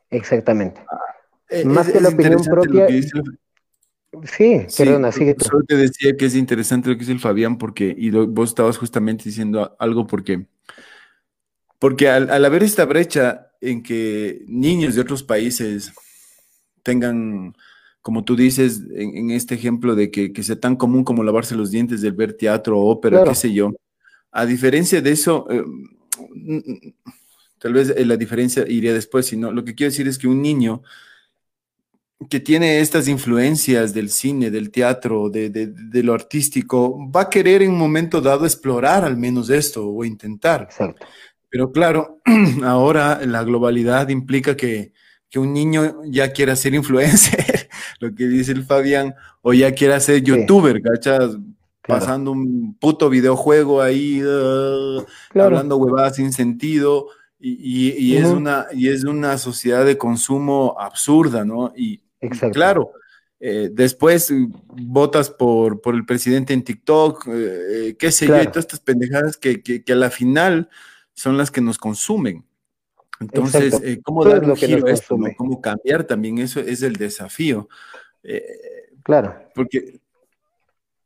[0.08, 0.80] Exactamente.
[1.50, 2.86] Ah, e, más que la opinión propia.
[4.24, 7.94] Sí, perdona, sigue Solo te decía que es interesante lo que dice el Fabián, porque,
[7.96, 10.46] y vos estabas justamente diciendo algo porque,
[11.78, 15.92] porque al, haber esta brecha en que niños de otros países
[16.82, 17.54] tengan,
[18.00, 22.00] como tú dices, en, este ejemplo de que, sea tan común como lavarse los dientes
[22.00, 23.72] del ver teatro, ópera, qué sé yo,
[24.32, 25.64] a diferencia de eso, eh,
[27.58, 30.82] tal vez la diferencia iría después, sino lo que quiero decir es que un niño
[32.28, 37.70] que tiene estas influencias del cine, del teatro, de, lo artístico, va a querer en
[37.70, 40.68] un momento dado explorar al menos esto o intentar.
[41.48, 42.20] Pero claro,
[42.64, 44.92] ahora la globalidad implica que,
[45.36, 47.68] un niño ya quiera ser influencer,
[48.00, 51.36] lo que dice el Fabián, o ya quiera ser youtuber, ¿cachas?
[51.86, 55.04] pasando un puto videojuego ahí, uh,
[55.34, 57.06] hablando huevadas sin sentido,
[57.40, 61.72] y, es una, y es una sociedad de consumo absurda, ¿no?
[61.76, 62.02] Y,
[62.52, 62.92] claro,
[63.40, 64.32] eh, después
[64.68, 69.36] votas por, por el presidente en TikTok, eh, qué sé yo, y todas estas pendejadas
[69.36, 70.68] que, que, a la final
[71.14, 72.44] son las que nos consumen.
[73.20, 75.16] Entonces, eh, ¿cómo dar un giro a esto?
[75.36, 76.38] ¿Cómo cambiar también?
[76.38, 77.68] Eso es el desafío.
[79.04, 79.36] claro.
[79.54, 80.00] Porque,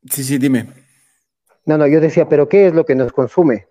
[0.09, 0.67] sí, sí, dime.
[1.65, 3.67] No, no, yo decía, pero ¿qué es lo que nos consume?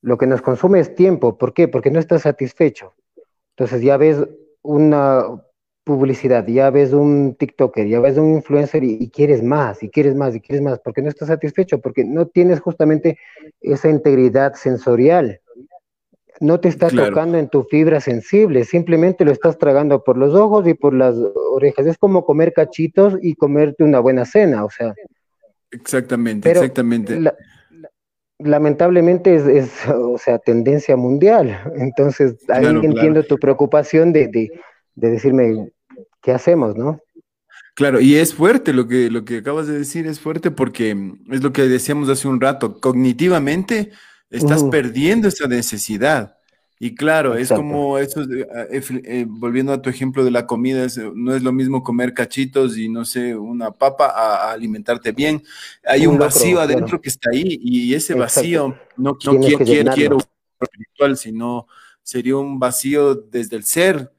[0.00, 1.36] Lo que nos consume es tiempo.
[1.36, 1.68] ¿Por qué?
[1.68, 2.94] Porque no estás satisfecho.
[3.50, 4.16] Entonces ya ves
[4.62, 5.26] una
[5.84, 10.34] publicidad, ya ves un TikToker, ya ves un influencer y, quieres más, y quieres más,
[10.34, 13.18] y quieres más, porque no estás satisfecho, porque no tienes justamente
[13.60, 15.40] esa integridad sensorial.
[16.40, 20.66] No te está tocando en tu fibra sensible, simplemente lo estás tragando por los ojos
[20.66, 21.14] y por las
[21.52, 21.86] orejas.
[21.86, 24.94] Es como comer cachitos y comerte una buena cena, o sea.
[25.70, 27.18] Exactamente, exactamente
[28.44, 31.60] lamentablemente es, o sea, tendencia mundial.
[31.76, 34.50] Entonces, ahí entiendo tu preocupación de, de,
[34.94, 35.70] decirme,
[36.22, 37.00] ¿qué hacemos, no?
[37.74, 41.42] Claro, y es fuerte lo que, lo que acabas de decir, es fuerte porque es
[41.42, 43.92] lo que decíamos hace un rato, cognitivamente
[44.30, 46.36] estás perdiendo esa necesidad.
[46.78, 51.32] Y claro, es como eso, ah, eh, volviendo a tu ejemplo de la comida, no
[51.32, 55.44] es lo mismo comer cachitos y no sé, una papa a, alimentarte bien.
[55.86, 60.18] Hay un, vacío adentro que está ahí y ese vacío no, quiero, quiero,
[60.60, 61.68] espiritual, sino
[62.02, 64.11] sería un vacío desde el ser,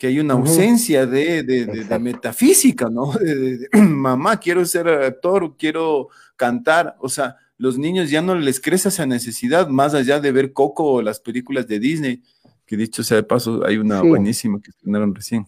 [0.00, 3.12] que hay una ausencia de, de, metafísica, ¿no?
[3.74, 9.04] mamá, quiero ser actor, quiero cantar, o sea, los niños ya no les crece esa
[9.04, 12.22] necesidad, más allá de ver Coco o las películas de Disney,
[12.64, 15.46] que dicho sea de paso, hay una buenísima que estrenaron recién.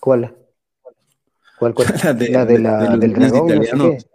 [0.00, 0.34] ¿Cuál?
[1.58, 1.88] ¿Cuál, cuál?
[2.02, 4.06] la, de, la, de la, del dragón, italianos.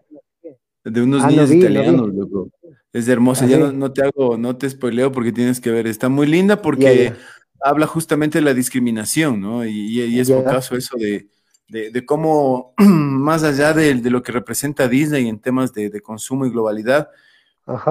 [0.83, 2.49] de unos ah, niños italianos, loco.
[2.91, 6.09] Es hermosa, ah, ya no, te hago, no te spoileo porque tienes que ver, está
[6.09, 7.13] muy linda porque
[7.61, 9.65] habla justamente de la discriminación, ¿no?
[9.65, 11.27] Y, es por caso eso de,
[11.67, 17.09] de, cómo, más allá de, lo que representa Disney en temas de, consumo y globalidad,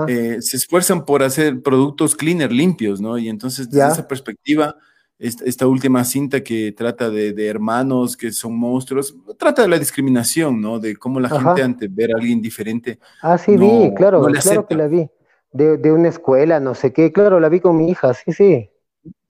[0.06, 3.18] eh, se esfuerzan por hacer productos cleaner, limpios, ¿no?
[3.18, 4.76] Y entonces, desde esa perspectiva,
[5.18, 10.78] esta, última cinta que trata de, hermanos que son monstruos, trata de la discriminación, ¿no?
[10.78, 12.98] De cómo la gente ante ver a alguien diferente.
[13.22, 15.08] Ah, sí, vi, claro, claro que la vi.
[15.52, 18.70] De, una escuela, no sé qué, claro, la vi con mi hija, sí, sí.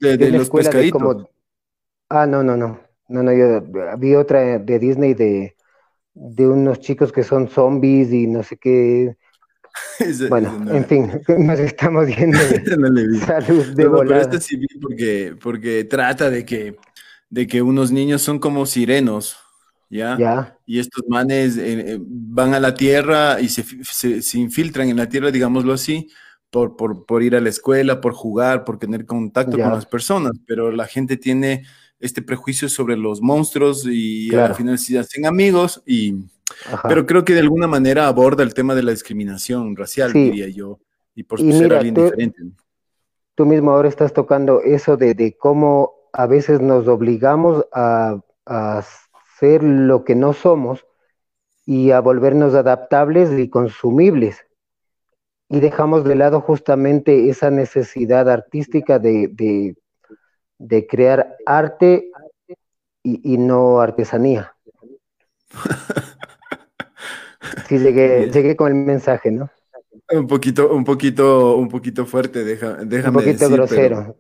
[0.01, 1.27] De, los pescaditos.
[2.09, 2.81] Ah, no, no, no.
[3.09, 3.63] No, no, yo
[3.99, 5.57] vi otra de Disney de,
[6.15, 9.17] de unos chicos que son zombies y no sé qué
[10.29, 12.39] bueno, en fin, nos estamos viendo
[13.27, 16.77] salud de Pero este sí porque, porque trata de que,
[17.31, 19.37] de que unos niños son como sirenos,
[19.91, 20.57] ¿ya?
[20.67, 23.63] Y estos manes eh, eh, van a la tierra y se,
[24.23, 26.09] se, infiltran en la tierra, digámoslo así,
[26.55, 30.35] por, por, por, ir a la escuela, por jugar, por tener contacto con las personas,
[30.47, 31.65] pero la gente tiene
[31.99, 36.15] este prejuicio sobre los monstruos y al final se hacen amigos y
[36.89, 40.79] pero creo que de alguna manera aborda el tema de la discriminación racial, diría yo,
[41.17, 42.41] y por ser alguien diferente.
[43.35, 48.85] Tú mismo ahora estás tocando eso de, cómo a veces nos obligamos a, a
[49.41, 50.87] ser lo que no somos
[51.67, 54.47] y a volvernos adaptables y consumibles.
[55.55, 59.77] Y dejamos de lado justamente esa necesidad artística de,
[60.59, 62.11] de, crear arte
[63.05, 64.53] y, y no artesanía.
[67.69, 69.49] Sí, llegué, llegué con el mensaje, ¿no?
[70.11, 74.17] Un poquito, un poquito, un poquito fuerte, deja, déjame Un poquito grosero.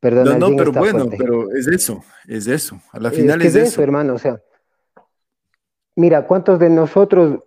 [0.00, 0.24] Pero...
[0.24, 2.80] no, no, pero bueno, pero es eso, es eso.
[2.92, 3.82] A la final es, es, eso.
[3.82, 4.14] hermano.
[4.14, 4.42] O sea,
[5.94, 7.40] mira, ¿cuántos de nosotros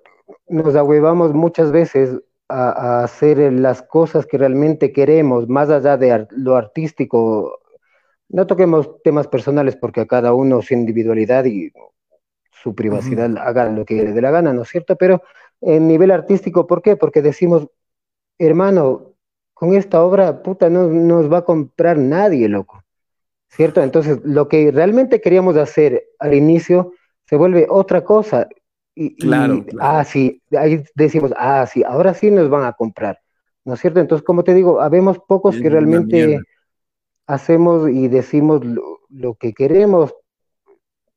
[0.48, 6.28] nos ahuevamos muchas veces a, a, hacer las cosas que realmente queremos, más allá de
[6.32, 7.60] lo artístico?
[8.28, 11.72] No toquemos temas personales porque a cada uno su individualidad y
[12.62, 14.96] su privacidad, haga lo que le dé la gana, ¿no es cierto?
[14.96, 15.22] Pero
[15.62, 16.96] en nivel artístico, ¿por qué?
[16.96, 17.68] Porque decimos,
[18.38, 19.14] hermano,
[19.54, 22.84] con esta obra, puta, no nos va a comprar nadie, loco.
[23.50, 23.82] ¿Cierto?
[23.82, 26.94] Entonces, lo que realmente queríamos hacer al inicio
[27.26, 28.48] se vuelve otra cosa.
[29.02, 33.18] Y, claro, ah, sí, ahí decimos, ah, sí, ahora sí nos van a comprar.
[33.64, 34.02] ¿No es cierto?
[34.02, 36.42] Entonces, como te digo, habemos pocos que realmente
[37.26, 40.14] hacemos y decimos lo, que queremos,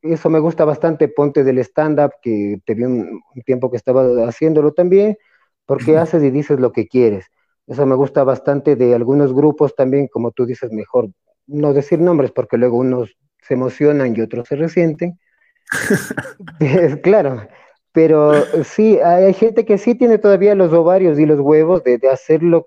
[0.01, 4.73] eso me gusta bastante, ponte del stand-up, que te vi un, tiempo que estaba haciéndolo
[4.73, 5.19] también,
[5.67, 7.27] porque haces y dices lo que quieres.
[7.67, 11.09] Eso me gusta bastante de algunos grupos también, como tú dices, mejor
[11.49, 15.19] no decir nombres, porque luego unos se emocionan y otros se resienten.
[17.03, 17.49] claro,
[17.93, 18.33] Pero
[18.65, 22.43] sí, hay gente que sí tiene todavía los ovarios y los huevos de, de hacer
[22.43, 22.67] lo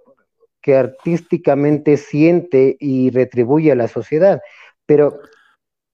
[0.66, 4.42] que artísticamente siente y retribuye a la sociedad.
[4.88, 5.20] Pero,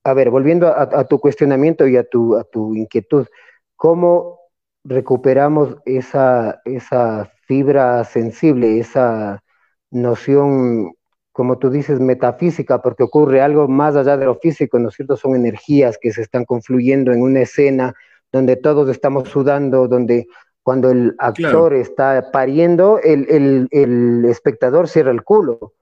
[0.05, 3.27] a ver, volviendo a, tu cuestionamiento y a tu, a tu inquietud,
[3.75, 4.39] ¿cómo
[4.85, 9.43] recuperamos esa, esa fibra sensible, esa
[9.89, 10.93] noción,
[11.33, 15.17] como tú dices, metafísica, porque ocurre algo más allá de lo físico, ¿no es cierto?
[15.17, 17.93] Son energías que se están confluyendo en una escena
[18.31, 20.27] donde todos estamos sudando, donde
[20.63, 25.73] cuando el actor está pariendo, el, espectador cierra el culo.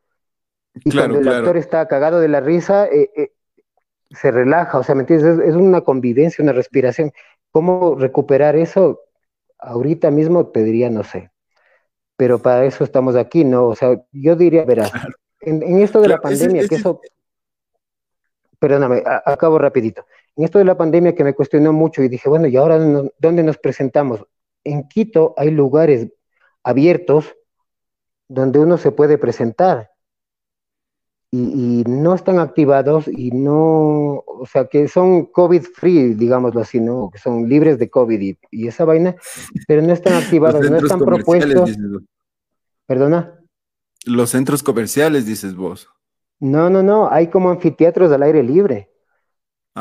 [0.74, 3.32] Y cuando el actor está cagado de la risa, eh, eh,
[4.12, 5.40] se relaja, o sea, ¿me entiendes?
[5.48, 7.12] Es, una convivencia, una respiración.
[7.52, 9.02] ¿Cómo recuperar eso?
[9.58, 11.32] Ahorita mismo te diría, no sé.
[12.16, 13.68] Pero para eso estamos aquí, ¿no?
[13.68, 14.92] O sea, yo diría, verás,
[15.42, 17.02] en, esto de la pandemia, que eso...
[18.60, 20.06] Perdóname, acabo rapidito.
[20.36, 22.80] En esto de la pandemia que me cuestionó mucho y dije, bueno, ¿y ahora
[23.20, 24.26] dónde nos presentamos?
[24.64, 26.08] En Quito hay lugares
[26.64, 27.36] abiertos
[28.28, 29.90] donde uno se puede presentar
[31.32, 37.10] y, no están activados y no, o sea, que son COVID free, digámoslo así, ¿no?
[37.12, 39.16] Que son libres de COVID y, esa vaina,
[39.68, 41.78] pero no están activados, no están propuestos.
[42.88, 43.40] ¿Perdona?
[44.06, 45.90] Los centros comerciales, dices vos.
[46.40, 48.89] No, no, no, hay como anfiteatros al aire libre.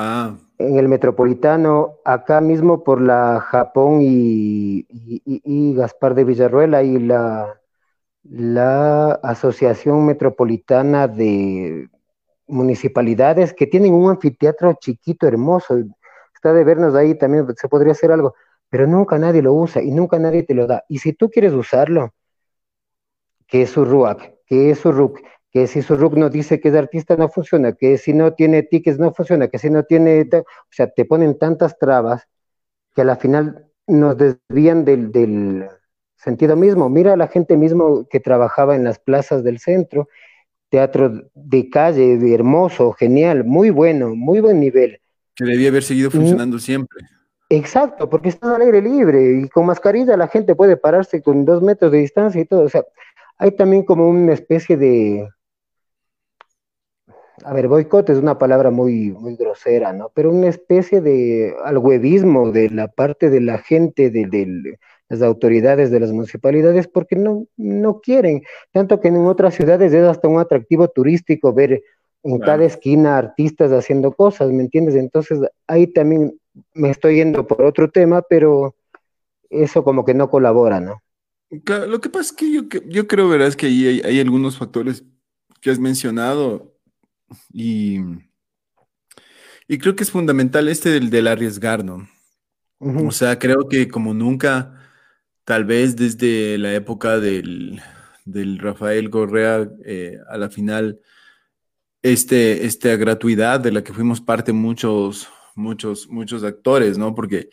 [0.01, 0.37] Ah.
[0.59, 4.87] En el metropolitano, acá mismo por la Japón y,
[5.75, 7.59] Gaspar de Villarruela y la
[9.25, 11.91] Asociación Metropolitana de
[12.47, 15.77] Municipalidades que tienen un anfiteatro chiquito, hermoso.
[16.33, 18.37] Está de vernos ahí también, se podría hacer algo,
[18.71, 20.85] pero nunca nadie lo usa y nunca nadie te lo da.
[20.89, 22.15] Y si tú quieres usarlo,
[23.49, 25.19] que es su RUAC, que es su RUC,
[25.59, 28.63] que si su RUC no dice que es artista no funciona, que si no tiene
[28.63, 32.29] tickets no funciona, que si no tiene, o sea, te ponen tantas trabas
[32.95, 35.67] que a la final nos desvían del, del
[36.17, 36.89] sentido mismo.
[36.89, 40.09] Mira a la gente mismo que trabajaba en las plazas del centro,
[40.69, 45.01] teatro de calle, hermoso, genial, muy bueno, muy buen nivel.
[45.35, 47.01] Que debía haber seguido funcionando siempre.
[47.49, 51.63] Exacto, porque está al aire libre y con mascarilla la gente puede pararse con dos
[51.63, 52.63] metros de distancia y todo.
[52.63, 52.85] O sea,
[53.39, 55.27] hay también como una especie de,
[57.45, 60.11] a ver, boicot es una palabra muy, muy grosera, ¿no?
[60.14, 64.78] Pero una especie de alhuevismo de la parte de la gente, de, de,
[65.09, 68.43] las autoridades de las municipalidades porque no, no quieren.
[68.72, 71.82] Tanto que en otras ciudades es hasta un atractivo turístico ver
[72.24, 74.97] en cada esquina artistas haciendo cosas, ¿me entiendes?
[74.97, 76.39] Entonces ahí también
[76.74, 78.74] me estoy yendo por otro tema, pero
[79.51, 81.03] eso como que no colabora, ¿no?
[81.51, 85.03] lo que pasa es que yo, yo creo, verás, que ahí hay, algunos factores
[85.62, 86.74] que has mencionado
[87.53, 87.99] y,
[89.66, 92.09] y creo que es fundamental este del, del arriesgar, ¿no?
[92.79, 94.79] O sea, creo que como nunca
[95.49, 97.81] Tal vez desde la época del,
[98.59, 101.01] Rafael Correa eh, a la final,
[102.03, 107.14] este, esta gratuidad de la que fuimos parte muchos, muchos, muchos actores, ¿no?
[107.14, 107.49] Porque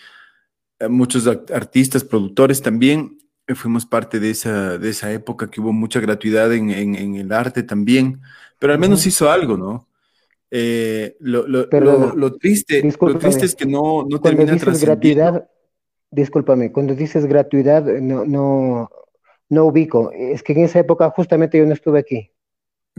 [0.80, 3.18] eh, muchos artistas, productores también
[3.48, 6.72] eh, fuimos parte de esa, de esa época que hubo mucha gratuidad en,
[7.16, 8.22] el arte también,
[8.60, 9.88] pero al menos hizo algo, ¿no?
[11.20, 15.50] lo, triste, lo triste es que no, no termina gratuidad,
[16.12, 18.90] discúlpame, cuando dices gratuidad, no, no,
[19.50, 20.12] no ubico.
[20.12, 22.32] Es que en esa época justamente yo no estuve aquí.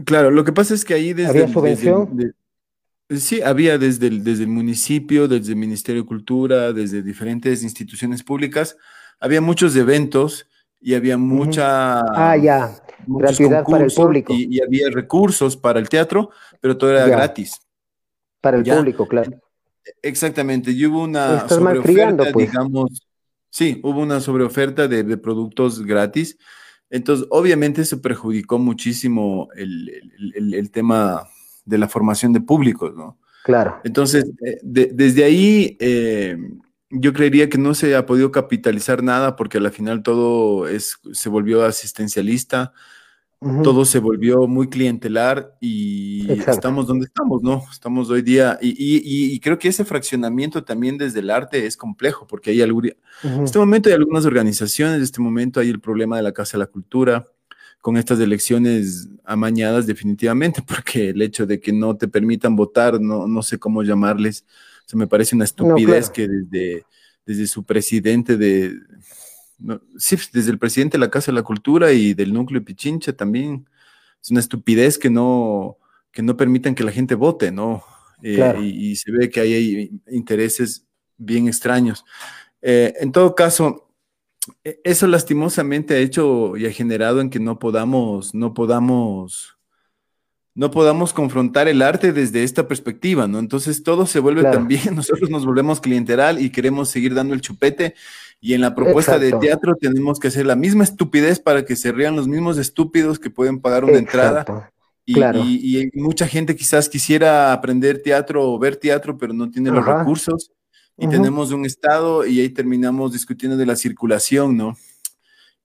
[0.05, 1.29] Claro, lo que pasa es que ahí desde...
[1.29, 2.33] ¿Había subvención?
[3.09, 8.21] sí, había desde el, desde el municipio, desde el Ministerio de Cultura, desde diferentes instituciones
[8.21, 8.77] públicas,
[9.19, 10.47] había muchos eventos
[10.79, 12.01] y había mucha...
[12.01, 12.75] Ah, ya,
[13.07, 14.33] gratuidad para el público.
[14.33, 16.29] Y, había recursos para el teatro,
[16.59, 17.59] pero todo era gratis.
[18.41, 19.31] Para el público, claro.
[20.01, 22.51] Exactamente, y hubo una sobreoferta, pues.
[22.51, 23.07] digamos,
[23.49, 26.37] Sí, hubo una sobreoferta de, de productos gratis.
[26.89, 31.27] Entonces, obviamente se perjudicó muchísimo el, tema
[31.65, 33.17] de la formación de públicos, ¿no?
[33.43, 33.79] Claro.
[33.83, 36.37] Entonces, eh, desde ahí, eh,
[36.89, 41.29] yo creería que no se ha podido capitalizar nada porque al final todo es, se
[41.29, 42.73] volvió asistencialista
[43.39, 47.63] todo se volvió muy clientelar y estamos donde estamos, ¿no?
[47.71, 52.49] Estamos hoy día y, creo que ese fraccionamiento también desde el arte es complejo porque
[52.51, 56.31] hay en este momento hay algunas organizaciones, en este momento hay el problema de la
[56.31, 57.27] Casa de la Cultura
[57.79, 63.27] con estas elecciones amañadas definitivamente porque el hecho de que no te permitan votar, no,
[63.27, 64.45] no sé cómo llamarles,
[64.85, 66.85] se me parece una estupidez que desde,
[67.25, 68.73] desde su presidente de
[69.97, 73.67] sí, desde el presidente de la Casa de la Cultura y del núcleo Pichincha también.
[74.21, 75.77] Es una estupidez que no,
[76.11, 77.83] que no permitan que la gente vote, ¿no?
[78.23, 80.85] Eh, y, se ve que hay intereses
[81.17, 82.03] bien extraños.
[82.61, 83.91] Eh, en todo caso,
[84.63, 89.56] e, eso lastimosamente ha hecho y ha generado en que no podamos, no podamos,
[90.57, 93.37] no podamos confrontar el arte desde esta perspectiva, ¿no?
[93.37, 97.93] Entonces todo se vuelve también, nosotros nos volvemos clienteral y queremos seguir dando el chupete
[98.41, 101.91] y en la propuesta de teatro tenemos que hacer la misma estupidez para que se
[101.91, 104.71] rían los mismos estúpidos que pueden pagar una entrada.
[105.05, 109.85] Y, y, mucha gente quizás quisiera aprender teatro o ver teatro, pero no tiene los
[109.85, 110.51] recursos.
[110.97, 114.75] Y tenemos un estado y ahí terminamos discutiendo de la circulación, ¿no?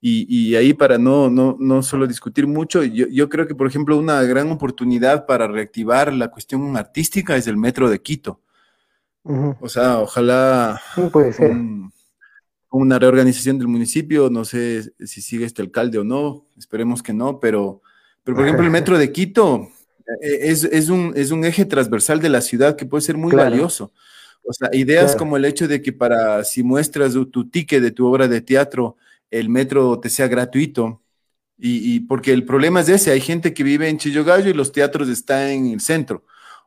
[0.05, 3.68] Y, y ahí para no, no, no solo discutir mucho, yo, yo, creo que, por
[3.68, 8.40] ejemplo, una gran oportunidad para reactivar la cuestión artística es el metro de Quito.
[9.22, 10.80] O sea, ojalá...
[11.12, 11.53] puede ser
[12.72, 17.38] una reorganización del municipio, no sé si sigue este alcalde o no, esperemos que no,
[17.38, 17.82] pero,
[18.24, 19.68] pero por ejemplo el metro de Quito
[20.22, 23.32] eh, es, es, un, es un eje transversal de la ciudad que puede ser muy
[23.32, 23.92] valioso.
[24.44, 28.07] O sea, ideas como el hecho de que para si muestras tu, ticket de tu
[28.07, 28.96] obra de teatro,
[29.33, 31.03] el metro te sea gratuito.
[31.59, 34.72] Y, y, porque el problema es ese, hay gente que vive en Chillogallo y los
[34.72, 36.24] teatros están en el centro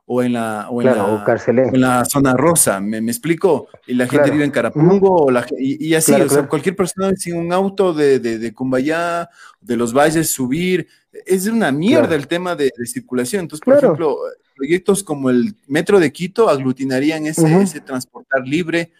[0.08, 3.66] o en la, o en, la, zona rosa, ¿me, me explico?
[3.88, 7.36] Y la gente vive en Carapungo, o la, y, así, o sea, cualquier persona sin
[7.36, 9.28] un auto de, de, de, Cumbayá,
[9.60, 10.86] de los valles, subir,
[11.26, 13.42] es una mierda el tema de, circulación.
[13.42, 14.18] Entonces, por ejemplo,
[14.54, 18.92] proyectos como el Metro de Quito aglutinarían ese, ese transportar libre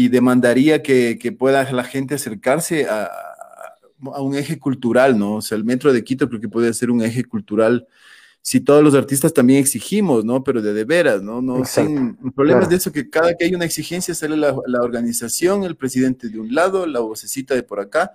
[0.00, 3.10] y demandaría que, que, pueda la gente acercarse a,
[4.14, 5.36] a un eje cultural, ¿no?
[5.36, 7.86] O sea, el Metro de Quito creo que puede ser un eje cultural
[8.42, 10.42] si todos los artistas también exigimos, ¿no?
[10.42, 11.42] Pero de de veras, ¿no?
[11.42, 14.54] no sin, el problema es de eso, que cada que hay una exigencia sale la,
[14.80, 18.12] organización, el presidente de un lado, la vocecita de por acá.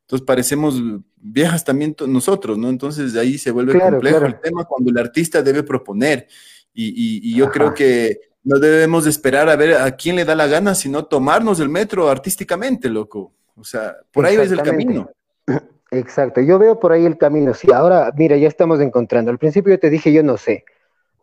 [0.00, 0.82] Entonces parecemos
[1.16, 2.68] viejas también nosotros, ¿no?
[2.68, 6.26] Entonces de ahí se vuelve complejo el tema cuando el artista debe proponer.
[6.74, 8.18] Y, yo creo que
[8.48, 12.08] no debemos esperar a ver a quién le da la gana, sino tomarnos el metro
[12.08, 13.30] artísticamente, loco.
[13.56, 15.10] O sea, por ahí es el camino.
[15.90, 17.52] Exacto, yo veo por ahí el camino.
[17.52, 19.30] Sí, ahora, mira, ya estamos encontrando.
[19.30, 20.64] Al principio yo te dije, yo no sé,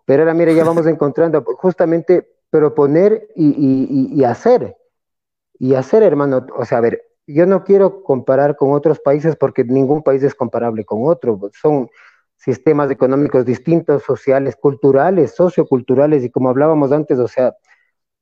[0.06, 4.78] pero ahora, mira, ya vamos encontrando justamente proponer y, y, hacer.
[5.58, 9.64] Y hacer, hermano, o sea, a ver, yo no quiero comparar con otros países porque
[9.64, 11.40] ningún país es comparable con otro.
[11.60, 11.90] Son
[12.36, 17.56] sistemas económicos distintos, sociales, culturales, socioculturales, y como hablábamos antes, o sea,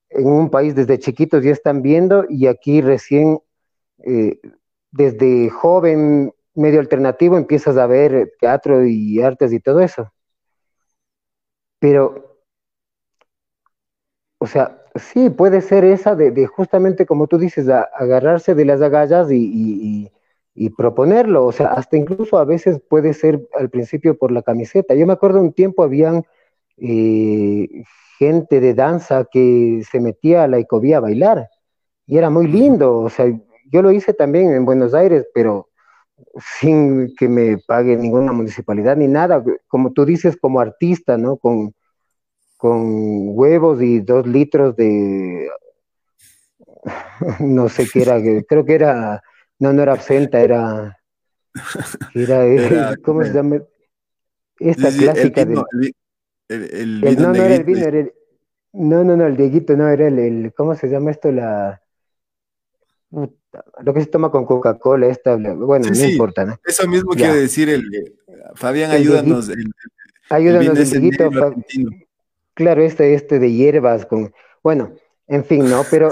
[0.09, 3.39] en un país desde chiquitos ya están viendo y aquí recién
[4.05, 4.39] eh,
[4.91, 10.11] desde joven, medio alternativo, empiezas a ver teatro y artes y todo eso.
[11.79, 12.37] Pero,
[14.37, 19.31] o sea, sí, puede ser esa de, justamente como tú dices, agarrarse de las agallas
[19.31, 20.11] y,
[20.75, 21.45] proponerlo.
[21.45, 24.95] O sea, hasta incluso a veces puede ser al principio por la camiseta.
[24.95, 26.25] Yo me acuerdo un tiempo habían
[26.77, 27.67] eh,
[28.19, 31.49] gente de danza que se metía a la ecovía a bailar
[32.05, 32.99] y era muy lindo.
[32.99, 33.25] O sea,
[33.71, 35.69] yo lo hice también en Buenos Aires, pero
[36.59, 41.37] sin que me pague ninguna municipalidad ni nada, como tú dices, como artista, ¿no?
[41.37, 41.73] Con,
[42.57, 45.49] con huevos y dos litros de,
[47.39, 49.21] no sé qué era, creo que era,
[49.63, 50.99] no, no era absenta, era,
[52.13, 53.61] era, ¿cómo se llama?
[54.59, 55.65] Esta clásica el vino,
[56.49, 58.13] el, no, no era el vino, era el,
[58.73, 61.31] no, no, no, el Dieguito, no, era el, ¿cómo se llama esto?
[61.31, 61.81] La,
[63.09, 66.59] lo que se toma con Coca-Cola, esta, bueno, no importa, ¿no?
[66.65, 67.85] Eso mismo quiere decir el
[68.55, 69.47] Fabián, ayúdanos.
[69.47, 69.71] El,
[70.29, 72.05] ayúdanos, el,
[72.53, 74.93] Claro, este, este de hierbas, con, bueno,
[75.27, 75.83] en fin, ¿no?
[75.89, 76.11] Pero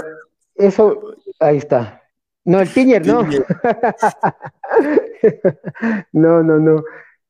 [0.54, 2.01] eso, ahí está.
[2.44, 3.22] No, el Piñer, no.
[6.12, 6.82] no, no, no.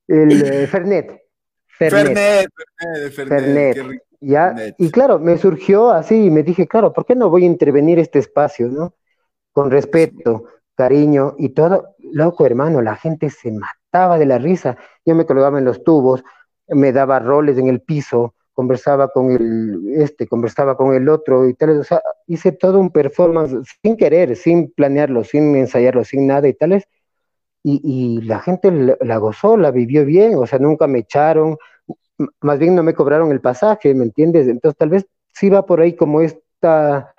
[0.08, 1.22] El eh, Fernet.
[1.66, 2.06] Fernet.
[2.06, 2.50] Fernet,
[3.12, 4.02] Fernet, Fernet.
[4.20, 7.46] Ya, y claro, me surgió así y me dije, claro, ¿por qué no voy a
[7.46, 8.94] intervenir este espacio, no?
[9.52, 10.44] con respeto,
[10.74, 11.94] cariño y todo.
[11.98, 14.76] Loco, hermano, la gente se mataba de la risa.
[15.04, 16.24] Yo me colgaba en los tubos,
[16.68, 21.54] me daba roles en el piso, conversaba con el este, conversaba con el otro y
[21.54, 21.80] tal.
[21.80, 26.54] O sea, hice todo un performance sin querer, sin planearlo, sin ensayarlo, sin nada y
[26.54, 26.84] tales.
[27.64, 31.56] Y, y la gente la, gozó, la vivió bien, o sea, nunca me echaron,
[32.40, 34.48] más bien no me cobraron el pasaje, ¿me entiendes?
[34.48, 37.14] Entonces tal vez sí va por ahí como esta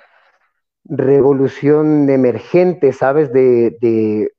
[0.86, 3.32] revolución emergente, ¿sabes?
[3.32, 4.32] De,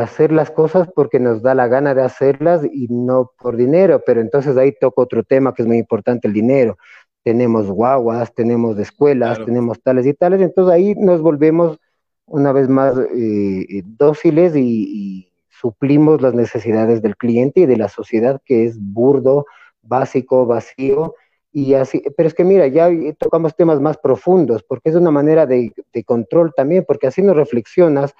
[0.00, 4.20] hacer las cosas porque nos da la gana de hacerlas y no por dinero, pero
[4.20, 6.78] entonces ahí toca otro tema que es muy importante, el dinero.
[7.24, 11.78] Tenemos guaguas, tenemos escuelas, tenemos tales y tales, entonces ahí nos volvemos
[12.26, 15.28] una vez más eh, dóciles y,
[15.60, 19.46] suplimos las necesidades del cliente y de la sociedad que es burdo,
[19.80, 21.14] básico, vacío
[21.52, 25.46] y así, pero es que mira, ya tocamos temas más profundos, porque es una manera
[25.46, 28.12] de, de control también, porque así no reflexionas,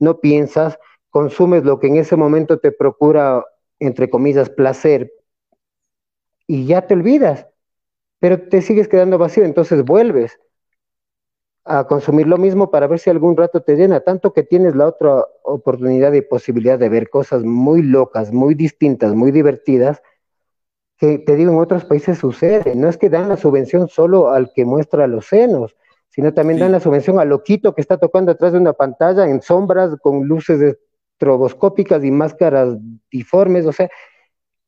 [0.00, 0.76] no piensas,
[1.10, 3.44] consumes lo que en ese momento te procura,
[3.78, 5.12] entre comillas, placer,
[6.46, 7.46] y ya te olvidas,
[8.18, 10.38] pero te sigues quedando vacío, entonces vuelves
[11.64, 14.86] a consumir lo mismo para ver si algún rato te llena, tanto que tienes la
[14.86, 20.02] otra oportunidad y posibilidad de ver cosas muy locas, muy distintas, muy divertidas,
[20.96, 22.74] que te digo, en otros países sucede.
[22.74, 25.76] No es que dan la subvención solo al que muestra los senos,
[26.08, 29.42] sino también dan la subvención al loquito que está tocando atrás de una pantalla en
[29.42, 30.78] sombras con luces
[31.18, 32.76] estroboscópicas y máscaras
[33.10, 33.66] diformes.
[33.66, 33.90] O sea,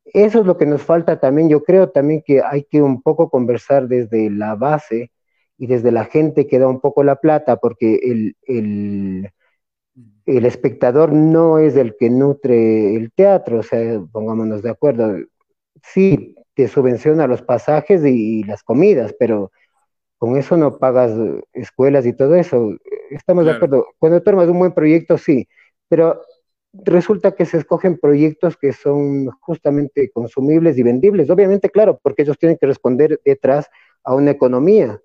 [0.04, 1.48] eso es lo que nos falta también.
[1.48, 5.12] Yo creo también que hay que un poco conversar desde la base
[5.58, 9.30] y desde la gente que da un poco la plata, porque el, el,
[10.26, 15.16] el espectador no es el que nutre el teatro, o sea, pongámonos de acuerdo
[15.82, 19.50] sí, te subvenciona los pasajes y, las comidas, pero
[20.18, 21.12] con eso no pagas
[21.52, 22.76] escuelas y todo eso.
[23.10, 23.86] Estamos de acuerdo.
[23.98, 25.48] Cuando tomas un buen proyecto, sí,
[25.88, 26.20] pero
[26.72, 31.30] resulta que se escogen proyectos que son justamente consumibles y vendibles.
[31.30, 33.68] Obviamente, claro, porque ellos tienen que responder detrás
[34.04, 35.00] a una economía.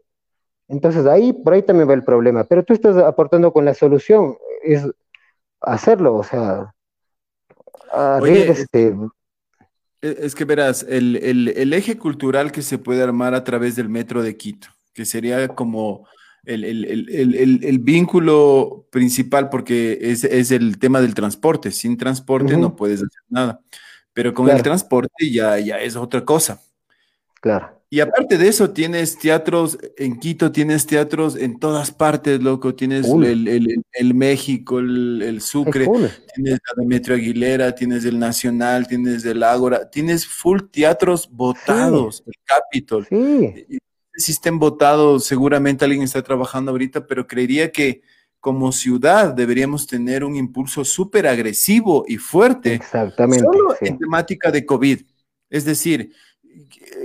[0.67, 2.43] Entonces, ahí, por ahí también va el problema.
[2.43, 4.85] Pero tú estás aportando con la solución, es
[5.61, 6.75] hacerlo, o sea,
[8.25, 8.95] este,
[10.01, 14.21] e, es que verás, el, eje cultural que se puede armar a través del metro
[14.21, 16.07] de Quito, que sería como
[16.45, 21.71] el, vínculo principal, porque es, el tema del transporte.
[21.71, 23.61] Sin transporte no puedes hacer nada,
[24.13, 26.61] pero con el transporte ya, ya es otra cosa.
[27.41, 27.75] Claro.
[27.95, 32.73] Y aparte de eso, tienes teatros en Quito, tienes teatros en todas partes, loco.
[32.73, 35.87] Tienes el, México, el, Sucre,
[36.35, 42.33] tienes la Demetrio Aguilera, tienes el Nacional, tienes el Ágora, tienes full teatros votados, el
[42.43, 43.05] Capitol.
[43.07, 43.79] Sí.
[44.17, 48.01] Si estén votados, seguramente alguien está trabajando ahorita, pero creería que
[48.39, 52.75] como ciudad deberíamos tener un impulso súper agresivo y fuerte.
[52.75, 53.43] Exactamente.
[53.43, 55.01] Solo en temática de COVID.
[55.49, 56.11] Es decir,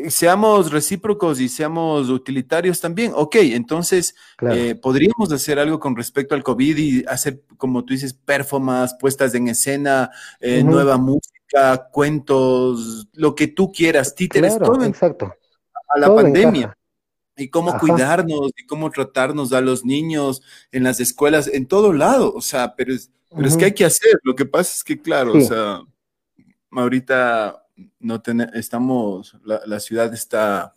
[0.08, 3.12] seamos recíprocos y seamos utilitarios también.
[3.14, 4.14] Ok, entonces
[4.50, 9.34] eh, podríamos hacer algo con respecto al COVID y hacer, como tú dices, performance, puestas
[9.34, 15.34] en escena, eh, nueva música, cuentos, lo que tú quieras, títeres, todo exacto.
[15.88, 16.76] a la pandemia.
[17.40, 22.32] Y cómo cuidarnos y cómo tratarnos a los niños en las escuelas, en todo lado.
[22.34, 24.20] O sea, pero es, pero es que hay que hacer.
[24.22, 25.80] Lo que pasa es que, claro, o sea,
[26.70, 27.66] ahorita
[27.98, 28.22] no
[28.54, 30.74] estamos, la, ciudad está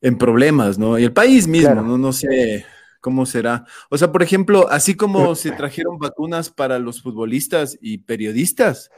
[0.00, 0.98] en problemas, ¿no?
[0.98, 1.98] Y el país mismo, ¿no?
[1.98, 2.64] No sé
[3.00, 3.64] cómo será.
[3.88, 8.90] O sea, por ejemplo, así como se trajeron vacunas para los futbolistas y periodistas,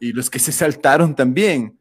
[0.00, 1.78] y los que se saltaron también,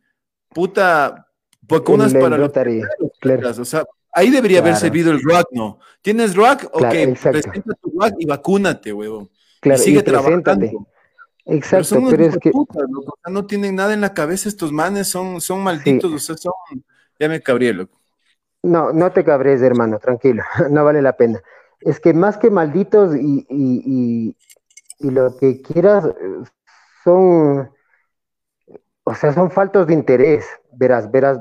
[0.49, 1.27] puta,
[1.61, 3.83] vacunas para los periodistas, o sea,
[4.13, 5.79] ahí debería haber servido el RUAC, ¿no?
[6.01, 6.69] ¿Tienes RUAC?
[6.73, 6.85] Ok,
[7.21, 9.29] presenta tu RUAC y vacúnate, huevón.
[9.59, 10.87] Claro, y sigue trabajando.
[11.45, 12.51] Exacto, pero, es que.
[13.29, 16.53] no tienen nada en la cabeza estos manes, son, son malditos, o sea, son.
[17.19, 17.99] Ya me cabré, loco.
[18.61, 21.41] No, no te cabres, hermano, tranquilo, no vale la pena.
[21.81, 24.37] Es que más que malditos y, y,
[24.99, 26.05] y, lo que quieras,
[27.03, 27.69] son.
[29.03, 31.39] O sea, son faltos de interés, verás, verás.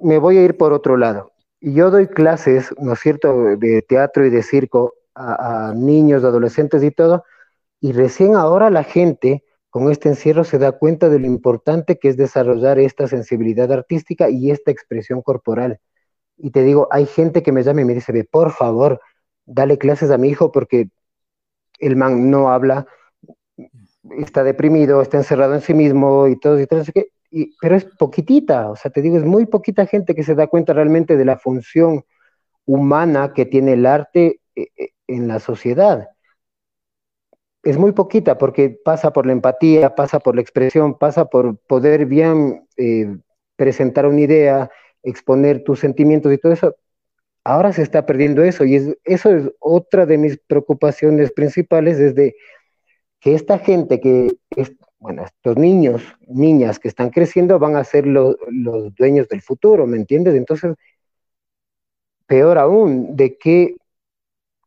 [0.00, 1.31] Me voy a ir por otro lado.
[1.62, 6.82] Y yo doy clases, ¿no es cierto?, de teatro y de circo a, niños, adolescentes
[6.82, 7.24] y todo
[7.80, 12.08] y recién ahora la gente con este encierro se da cuenta de lo importante que
[12.08, 15.80] es desarrollar esta sensibilidad artística y esta expresión corporal.
[16.36, 19.00] Y te digo, hay gente que me llama y me dice, por favor,
[19.46, 20.90] dale clases a mi hijo porque
[21.80, 22.86] el man no habla,
[24.18, 26.92] está deprimido, está encerrado en sí mismo y todo, y todo eso.
[27.32, 30.46] Y, pero es poquitita, o sea, te digo, es muy poquita gente que se da
[30.46, 32.04] cuenta realmente de la función
[32.66, 36.08] humana que tiene el arte eh, eh, en la sociedad
[37.62, 42.06] es muy poquita porque pasa por la empatía, pasa por la expresión, pasa por poder
[42.06, 43.16] bien eh,
[43.56, 44.70] presentar una idea,
[45.02, 46.76] exponer tus sentimientos y todo eso.
[47.44, 52.36] Ahora se está perdiendo eso y es, eso es otra de mis preocupaciones principales desde
[53.20, 54.72] que esta gente que, es,
[55.02, 58.36] bueno, estos niños, niñas que están creciendo van a ser los
[58.96, 60.34] dueños del futuro, ¿me entiendes?
[60.36, 60.76] Entonces,
[62.26, 63.74] peor aún, de qué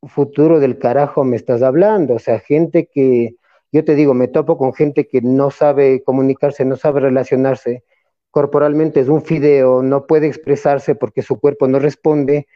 [0.07, 2.15] futuro del carajo me estás hablando?
[2.15, 3.35] O sea, gente que,
[3.71, 7.85] yo te digo, me topo con gente que no sabe comunicarse, no sabe relacionarse,
[8.29, 12.47] corporalmente es un fideo, no puede expresarse porque su cuerpo no responde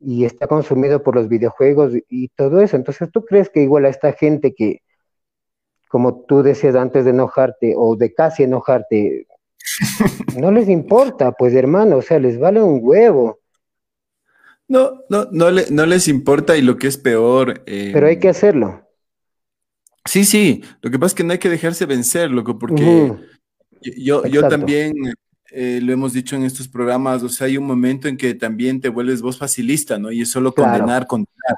[0.00, 2.74] y está consumido por los videojuegos y todo eso.
[2.74, 4.82] Entonces, ¿tú crees que igual a esta gente que,
[5.88, 9.26] como tú decías antes de enojarte o de casi enojarte,
[10.36, 13.40] No les importa, pues hermano, o sea, les vale un huevo.
[14.68, 17.62] No, no, no, no les importa y lo que es peor.
[17.64, 18.86] Pero hay que hacerlo.
[20.04, 23.14] Sí, sí, lo que pasa es que no hay que dejarse vencer, loco, porque
[23.96, 24.94] yo, yo también
[25.50, 28.80] eh, lo hemos dicho en estos programas, o sea, hay un momento en que también
[28.80, 30.10] te vuelves voz facilista, ¿no?
[30.10, 31.56] Y es solo condenar, condenar.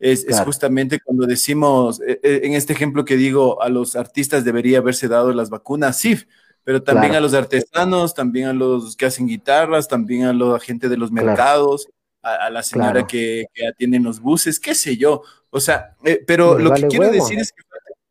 [0.00, 4.78] Es, justamente cuando decimos, eh, eh, en este ejemplo que digo, a los artistas debería
[4.78, 6.18] haberse dado las vacunas, sí,
[6.64, 10.88] pero también a los artesanos, también a los que hacen guitarras, también a la gente
[10.88, 11.88] de los mercados,
[12.22, 15.22] a, la señora que, que, atiende los buses, qué sé yo.
[15.50, 15.96] O sea,
[16.26, 17.62] pero lo que quiero decir es que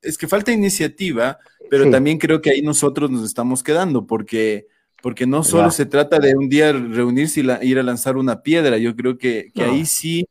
[0.02, 4.68] es que falta iniciativa, pero también creo que ahí nosotros nos estamos quedando, porque,
[5.02, 8.78] porque no solo se trata de un día reunirse y ir a lanzar una piedra,
[8.78, 10.26] yo creo que, ahí sí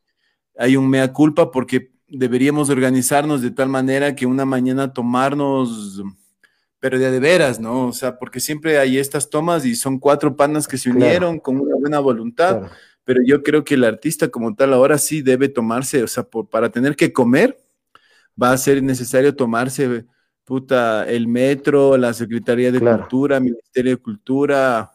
[0.59, 6.03] hay un mea culpa, porque deberíamos organizarnos de tal manera que una mañana tomarnos,
[6.79, 7.87] pero de, de veras, ¿no?
[7.87, 11.59] O sea, porque siempre hay estas tomas y son cuatro panas que se unieron con
[11.59, 12.69] una buena voluntad,
[13.05, 16.49] pero yo creo que el artista como tal ahora sí debe tomarse, o sea, por,
[16.49, 17.57] para tener que comer
[18.41, 20.05] va a ser necesario tomarse
[20.43, 24.91] puta, el metro, la Secretaría de Cultura, Ministerio de Cultura.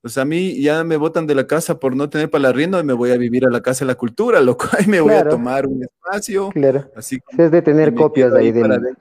[0.00, 2.78] Pues a mí ya me botan de la casa por no tener para la rienda
[2.78, 4.66] y me voy a vivir a la Casa de la Cultura, loco.
[4.78, 6.50] Ahí me voy a tomar un espacio.
[6.50, 6.90] Claro.
[6.94, 8.94] Así es de tener copias ahí, de,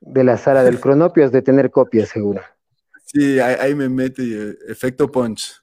[0.00, 2.42] de la sala del cronopio, es de tener copias, seguro.
[3.04, 5.62] Sí, ahí, me mete eh, efecto punch.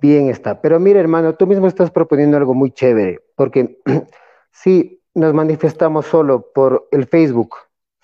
[0.00, 0.60] Bien está.
[0.60, 3.78] Pero mira, hermano, tú mismo estás proponiendo algo muy chévere, porque
[4.52, 7.56] sí, nos manifestamos solo por el Facebook,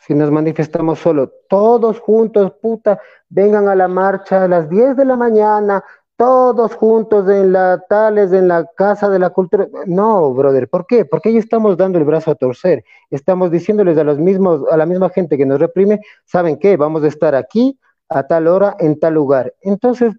[0.09, 2.99] si nos manifestamos solo, todos juntos, puta,
[3.29, 5.85] vengan a la marcha a las 10 de la mañana,
[6.17, 9.69] todos juntos en la tales, en la casa de la cultura.
[9.85, 11.05] No, brother, ¿por qué?
[11.05, 12.85] Porque ahí estamos dando el brazo a torcer.
[13.11, 16.79] Estamos diciéndoles a los mismos, a la misma gente que nos reprime, ¿saben qué?
[16.79, 17.79] Vamos a estar aquí
[18.09, 19.55] a tal hora, en tal lugar.
[19.61, 20.15] Entonces,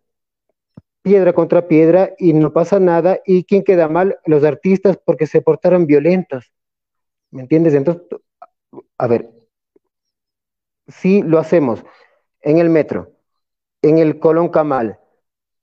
[1.02, 3.22] piedra contra piedra y no pasa nada.
[3.26, 4.20] ¿Y quién queda mal?
[4.26, 6.54] Los artistas porque se portaron violentos.
[7.32, 7.74] ¿Me entiendes?
[7.74, 8.04] Entonces,
[9.00, 9.39] a ver,
[10.90, 11.84] si lo hacemos.
[12.42, 13.12] En el metro,
[13.82, 15.00] en el Colón Camal,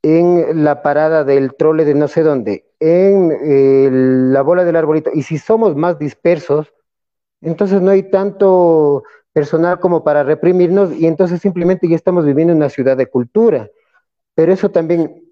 [0.03, 5.23] en la parada del trole de no sé dónde, en la bola del arbolito, y
[5.23, 6.73] si somos más dispersos,
[7.41, 9.03] entonces no hay tanto
[9.33, 13.69] personal como para reprimirnos y entonces simplemente ya estamos viviendo en una ciudad de cultura.
[14.35, 15.23] Pero eso también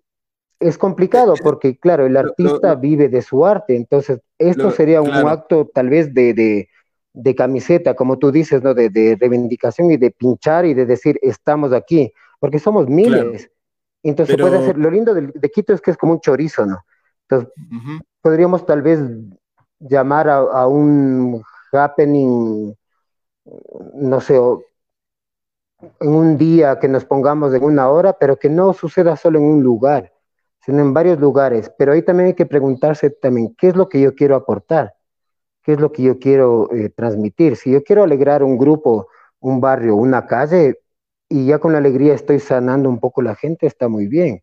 [0.60, 5.70] es complicado porque, claro, el artista vive de su arte, entonces esto sería un acto
[5.72, 6.68] tal vez de,
[7.36, 8.74] camiseta, como tú dices, ¿no?
[8.74, 13.50] De, reivindicación y de pinchar y de decir, estamos aquí, porque somos miles.
[14.02, 16.84] Entonces puede ser, lo lindo de, Quito es que es como un chorizo, ¿no?
[17.28, 17.52] Entonces,
[18.20, 19.00] podríamos tal vez
[19.78, 21.42] llamar a, a, un
[21.72, 22.74] happening,
[23.94, 24.36] no sé,
[26.00, 29.44] en un día que nos pongamos en una hora, pero que no suceda solo en
[29.44, 30.14] un lugar
[30.64, 31.70] sino en varios lugares.
[31.76, 34.93] Pero ahí también hay que preguntarse también, ¿qué es lo que yo quiero aportar?
[35.64, 37.56] ¿Qué es lo que yo quiero eh, transmitir?
[37.56, 39.08] Si yo quiero alegrar un grupo,
[39.40, 40.78] un barrio, una calle,
[41.28, 44.42] y ya con la alegría estoy sanando un poco la gente, está muy bien.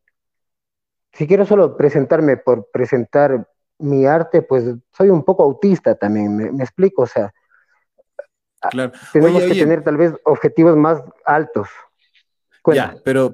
[1.14, 3.48] Si quiero solo presentarme por presentar
[3.78, 7.32] mi arte, pues soy un poco autista también, me, explico, o sea,
[9.14, 11.70] tenemos que tener tal vez objetivos más altos.
[12.66, 13.34] Ya, pero,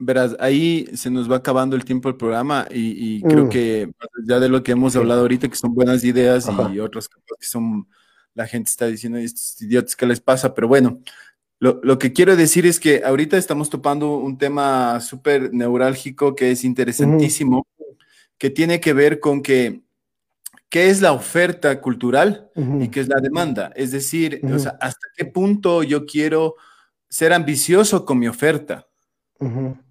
[0.00, 3.48] Verás, ahí se nos va acabando el tiempo del programa y, creo mm.
[3.48, 3.90] que
[4.24, 7.46] ya de lo que hemos hablado ahorita, que son buenas ideas y otras cosas que
[7.46, 7.88] son,
[8.34, 10.54] la gente está diciendo, estos idiotas, ¿qué les pasa?
[10.54, 11.00] Pero bueno,
[11.60, 16.62] lo, que quiero decir es que ahorita estamos topando un tema súper neurálgico que es
[16.62, 17.66] interesantísimo,
[18.38, 19.82] que tiene que ver con que,
[20.68, 23.72] qué es la oferta cultural y qué es la demanda.
[23.74, 24.40] Es decir,
[24.80, 26.54] hasta qué punto yo quiero
[27.08, 28.87] ser ambicioso con mi oferta.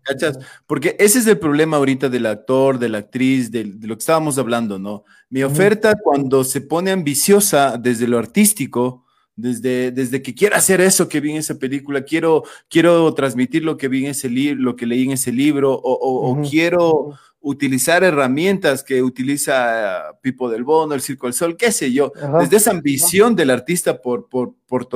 [0.04, 0.40] ¿Cachas?
[0.66, 4.38] Porque ese es el problema ahorita del actor, de la actriz, de, lo que estábamos
[4.38, 5.06] hablando, ¿no?
[5.30, 9.06] Mi oferta cuando se pone ambiciosa desde lo artístico,
[9.38, 13.78] desde, desde que quiero hacer eso que vi en esa película, quiero, quiero transmitir lo
[13.78, 18.84] que vi en ese libro, lo que leí en ese libro, o, quiero utilizar herramientas
[18.84, 23.36] que utiliza Pipo del Bono, el Circo del Sol, qué sé yo, desde esa ambición
[23.36, 24.88] del artista por, por, por,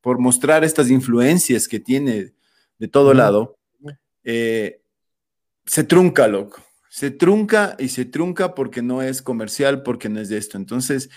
[0.00, 2.32] por mostrar estas influencias que tiene
[2.78, 3.56] de todo lado,
[4.24, 4.82] eh,
[5.64, 6.62] se trunca, loco.
[6.88, 10.58] Se trunca y se trunca porque no es comercial, porque no es de esto.
[10.58, 11.08] Entonces,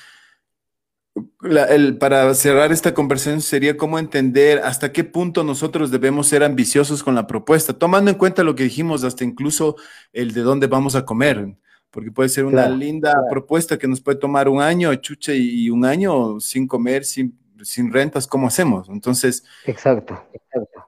[2.00, 7.16] para cerrar esta conversación sería cómo entender hasta qué punto nosotros debemos ser ambiciosos con
[7.16, 9.76] la propuesta, tomando en cuenta lo que dijimos, hasta incluso
[10.12, 11.56] el de dónde vamos a comer,
[11.90, 15.86] porque puede ser una linda propuesta que nos puede tomar un año, chuche, y un
[15.86, 18.90] año sin comer, sin, sin rentas, ¿cómo hacemos?
[18.90, 20.88] Entonces, exacto, exacto.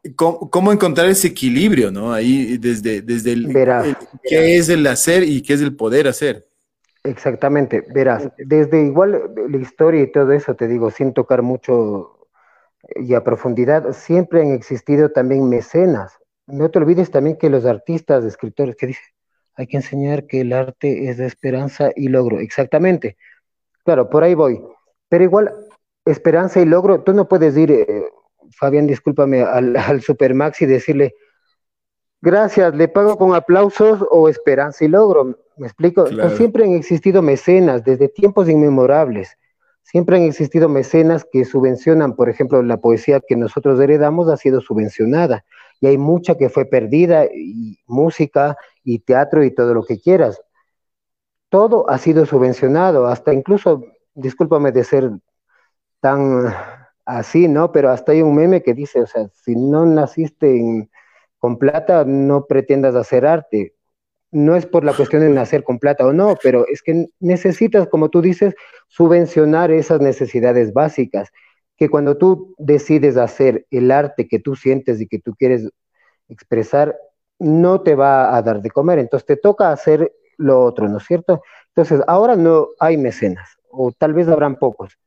[0.51, 2.13] cómo, encontrar ese equilibrio, ¿no?
[2.13, 3.53] Ahí desde, desde el,
[4.23, 6.47] qué es el hacer y qué es el poder hacer.
[7.03, 12.17] Exactamente, verás, desde igual la historia y todo eso, te digo, sin tocar mucho
[12.95, 16.17] y a profundidad, siempre han existido también mecenas.
[16.45, 19.05] No te olvides también que los artistas, escritores, que dicen,
[19.55, 22.39] hay que enseñar que el arte es de esperanza y logro.
[22.39, 23.17] Exactamente.
[23.83, 24.61] Claro, por ahí voy.
[25.09, 25.51] Pero igual,
[26.07, 28.05] esperanza y logro, tú no puedes ir, eh,
[28.51, 31.15] Fabián, discúlpame, al, al Supermax y decirle,
[32.21, 35.37] gracias, le pago con aplausos o esperanza y logro.
[35.57, 36.05] ¿Me explico?
[36.35, 39.37] siempre han existido mecenas desde tiempos inmemorables.
[39.81, 44.61] Siempre han existido mecenas que subvencionan, por ejemplo, la poesía que nosotros heredamos ha sido
[44.61, 45.45] subvencionada
[45.79, 50.41] y hay mucha que fue perdida, y música y teatro y todo lo que quieras.
[51.49, 53.83] Todo ha sido subvencionado, hasta incluso,
[54.13, 55.11] discúlpame de ser
[55.99, 56.53] tan
[57.05, 57.71] así, ¿no?
[57.71, 60.89] Pero hasta hay un meme que dice, o sea, si no naciste
[61.39, 63.73] con plata, no pretendas hacer arte.
[64.31, 67.87] No es por la cuestión de nacer con plata o no, pero es que necesitas,
[67.87, 68.55] como tú dices,
[68.87, 71.29] subvencionar esas necesidades básicas,
[71.77, 75.69] que cuando tú decides hacer el arte que tú sientes y que tú quieres
[76.27, 76.97] expresar,
[77.39, 81.05] no te va a dar de comer, entonces te toca hacer lo otro, ¿no es
[81.05, 81.41] cierto?
[81.69, 84.97] Entonces, ahora no hay mecenas, o tal vez habrán pocos,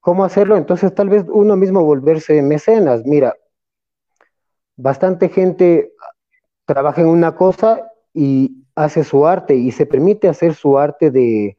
[0.00, 0.58] ¿Cómo hacerlo?
[0.58, 3.02] Entonces tal vez uno mismo volverse mecenas.
[3.06, 3.34] Mira,
[4.76, 5.92] bastante gente
[6.66, 11.58] trabaja en una cosa y hace su arte y se permite hacer su arte de,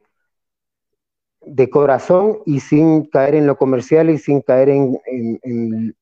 [1.40, 4.98] de corazón y sin caer en lo comercial y sin caer en,
[5.42, 5.96] en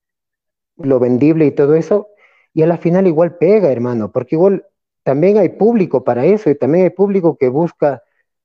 [0.78, 2.08] lo vendible y todo eso.
[2.54, 4.66] Y a la final igual pega, hermano, porque igual
[5.04, 8.02] también hay público para eso y también hay público que busca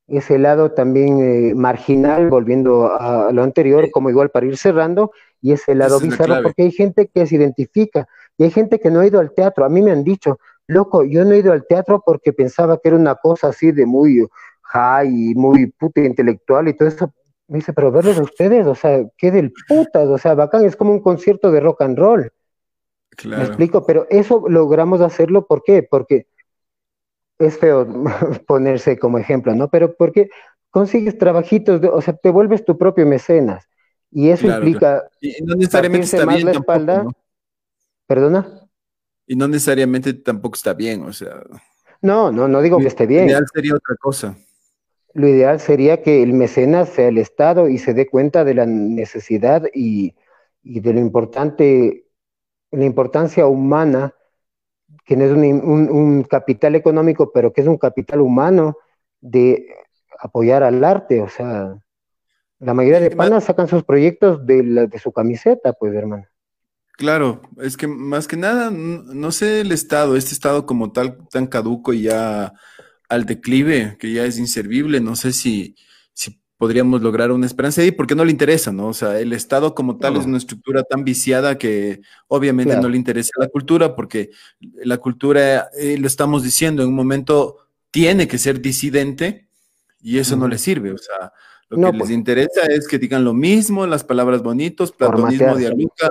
[0.08, 5.52] ese lado también eh, marginal, volviendo a, lo anterior, como igual para ir cerrando, y
[5.52, 9.08] ese lado bizarro, porque hay gente que se identifica y hay gente que no ha
[9.08, 9.66] ido al teatro.
[9.66, 12.90] A mí me han dicho, loco, yo no he ido al teatro porque pensaba que
[12.90, 14.28] era una cosa así de muy
[14.64, 17.14] high y muy puta intelectual y todo eso.
[17.48, 20.76] Me dice, pero verlos a ustedes, o sea, qué del putas, o sea, bacán, es
[20.76, 22.32] como un concierto de rock and roll.
[23.24, 25.84] Me explico, pero eso logramos hacerlo, ¿por qué?
[25.84, 26.28] Porque
[27.40, 27.88] es feo
[28.48, 29.70] ponerse como ejemplo, ¿no?
[29.70, 30.30] Pero porque
[30.70, 33.68] consigues trabajitos, o sea, te vuelves tu propio mecenas.
[34.12, 37.06] Y eso implica y no necesariamente está bien la espalda.
[38.08, 38.68] ¿Perdona?
[39.28, 41.42] Y no necesariamente tampoco está bien, o sea.
[42.02, 43.24] No, no, no digo que esté bien.
[43.24, 44.38] Lo ideal sería otra cosa.
[45.14, 48.66] Lo ideal sería que el mecenas sea el Estado y se dé cuenta de la
[48.66, 50.14] necesidad y,
[50.62, 52.06] y de lo importante,
[52.72, 54.14] la importancia humana
[55.06, 58.78] que no es un, capital económico, pero que es un capital humano
[59.22, 59.68] de
[60.20, 61.22] apoyar al arte.
[61.22, 61.78] O sea,
[62.60, 66.26] la mayoría de panas sacan sus proyectos de, de su camiseta, pues, hermano.
[66.98, 71.46] Claro, es que más que nada, no sé el Estado, este Estado como tal, tan
[71.46, 72.54] caduco y ya
[73.10, 75.76] al declive, que ya es inservible, no sé si
[76.58, 78.88] podríamos lograr una esperanza ahí, porque no le interesa, ¿no?
[78.88, 82.98] O sea, el Estado como tal es una estructura tan viciada que obviamente no le
[82.98, 87.58] interesa la cultura, porque la cultura, eh, lo estamos diciendo, en un momento
[87.92, 89.48] tiene que ser disidente
[90.02, 91.34] y eso no le sirve, o sea,
[91.70, 92.12] lo que les pues.
[92.12, 96.10] interesa es que digan lo mismo, las palabras bonitos, platonismo, dialuca,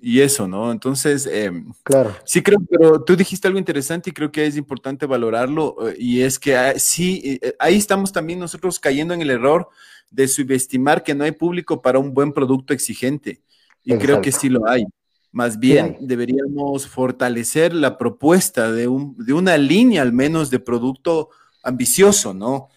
[0.00, 0.70] y eso, ¿no?
[0.70, 2.14] Entonces, em, claro.
[2.24, 6.22] Sí creo, pero tú dijiste algo interesante y creo que es importante valorarlo eh, y
[6.22, 9.68] es que ah, sí, eh, ahí estamos también nosotros cayendo en el error
[10.10, 13.42] de subestimar que no hay público para un buen producto exigente
[13.84, 14.84] y creo que sí lo hay.
[15.32, 21.30] Más bien deberíamos fortalecer la propuesta de, un, de una línea al menos de producto
[21.62, 22.68] ambicioso, ¿no?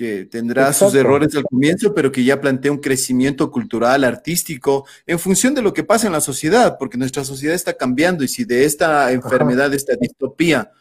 [0.00, 5.18] Que tendrá sus errores al comienzo, pero que ya plantea un crecimiento cultural, artístico, en
[5.18, 8.46] función de lo que pasa en la sociedad, porque nuestra sociedad está cambiando y si
[8.46, 10.72] de esta enfermedad, de esta distopía,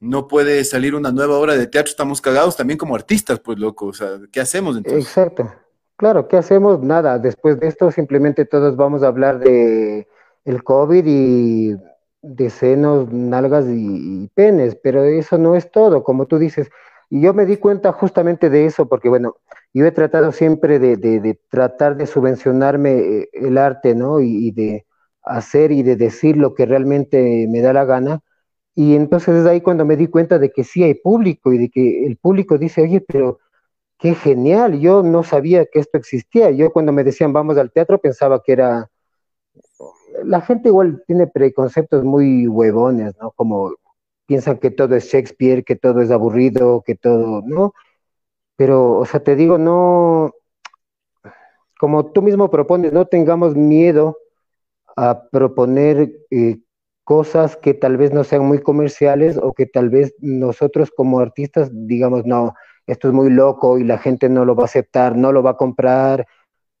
[0.00, 3.86] no puede salir una nueva obra de teatro, estamos cagados también como artistas, pues loco,
[3.86, 5.04] o sea, ¿qué hacemos entonces?
[5.04, 5.48] Exacto.
[5.94, 6.82] Claro, ¿qué hacemos?
[6.82, 10.08] Nada, después de esto simplemente todos vamos a hablar de
[10.44, 11.76] el COVID y
[12.20, 16.68] de senos, nalgas y penes, pero eso no es todo, como tú dices,
[17.08, 19.36] y yo me di cuenta justamente de eso, porque bueno,
[19.72, 24.20] yo he tratado siempre de, tratar de subvencionarme eh, el arte, ¿no?
[24.20, 24.86] Y, de
[25.22, 28.20] hacer y de decir lo que realmente me da la gana.
[28.74, 31.70] Y entonces es ahí cuando me di cuenta de que sí hay público y de
[31.70, 33.38] que el público dice, oye, pero
[33.98, 36.50] qué genial, yo no sabía que esto existía.
[36.50, 38.90] Yo cuando me decían vamos al teatro pensaba que era...
[40.24, 43.32] La gente igual tiene preconceptos muy huevones, ¿no?
[43.32, 43.74] Como
[44.26, 47.72] piensan que todo es Shakespeare, que todo es aburrido, que todo, ¿no?
[48.56, 50.32] Pero, o sea, te digo, no,
[51.78, 54.18] como tú mismo propones, no tengamos miedo
[54.96, 56.58] a proponer eh,
[57.04, 61.70] cosas que tal vez no sean muy comerciales o que tal vez nosotros como artistas
[61.72, 62.54] digamos, no,
[62.86, 65.50] esto es muy loco y la gente no lo va a aceptar, no lo va
[65.50, 66.26] a comprar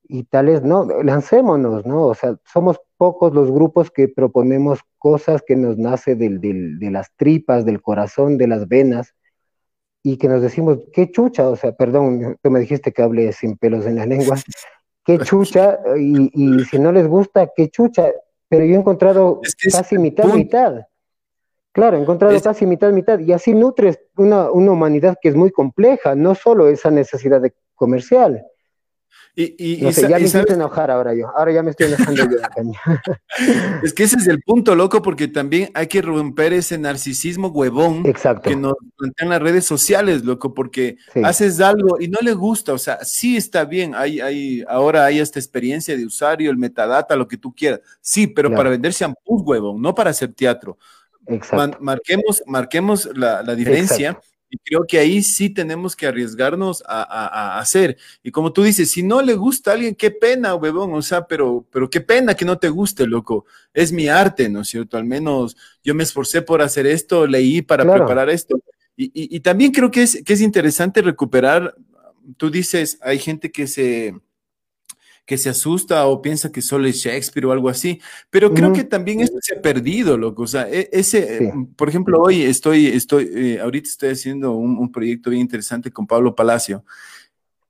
[0.08, 2.06] y tales, no, lancémonos, ¿no?
[2.06, 7.10] O sea, somos pocos los grupos que proponemos cosas que nos nace del, de las
[7.16, 9.14] tripas, del corazón, de las venas
[10.02, 13.56] y que nos decimos, qué chucha, o sea, perdón, tú me dijiste que hable sin
[13.56, 14.36] pelos en la lengua,
[15.04, 18.12] qué chucha, y, y si no les gusta, qué chucha,
[18.48, 19.40] pero yo he encontrado
[19.72, 20.82] casi mitad, mitad.
[21.72, 25.50] Claro, he encontrado casi mitad, mitad, y así nutres una, una humanidad que es muy
[25.50, 28.46] compleja, no solo esa necesidad de comercial.
[29.38, 31.28] Y, no sé, ya me hiciste enojar ahora yo.
[31.36, 32.38] Ahora ya me estoy enojando yo.
[33.82, 38.02] es que ese es el punto, loco, porque también hay que romper ese narcisismo huevón
[38.42, 42.72] que nos plantean las redes sociales, loco, porque haces algo y no le gusta.
[42.72, 43.94] O sea, sí está bien.
[43.94, 47.80] Hay, hay, ahora hay esta experiencia de usuario, el metadata, lo que tú quieras.
[48.00, 50.78] Sí, pero para vender shampoo, huevón, no para hacer teatro.
[51.26, 51.76] Exacto.
[51.80, 54.18] marquemos, marquemos la, la diferencia.
[54.48, 57.96] Y creo que ahí sí tenemos que arriesgarnos a, hacer.
[58.22, 61.26] Y como tú dices, si no le gusta a alguien, qué pena, huevón, o sea,
[61.26, 63.44] pero, pero qué pena que no te guste, loco.
[63.74, 64.96] Es mi arte, ¿no es cierto?
[64.96, 68.56] Al menos yo me esforcé por hacer esto, leí para preparar esto.
[68.96, 71.74] Y, también creo que es, que es interesante recuperar,
[72.36, 74.14] tú dices, hay gente que se,
[75.26, 78.00] que se asusta o piensa que solo es Shakespeare o algo así,
[78.30, 80.44] pero creo que también eso se ha perdido, loco.
[80.44, 85.30] O sea, e, ese, por ejemplo, hoy estoy, estoy, eh, ahorita estoy haciendo un, proyecto
[85.30, 86.84] bien interesante con Pablo Palacio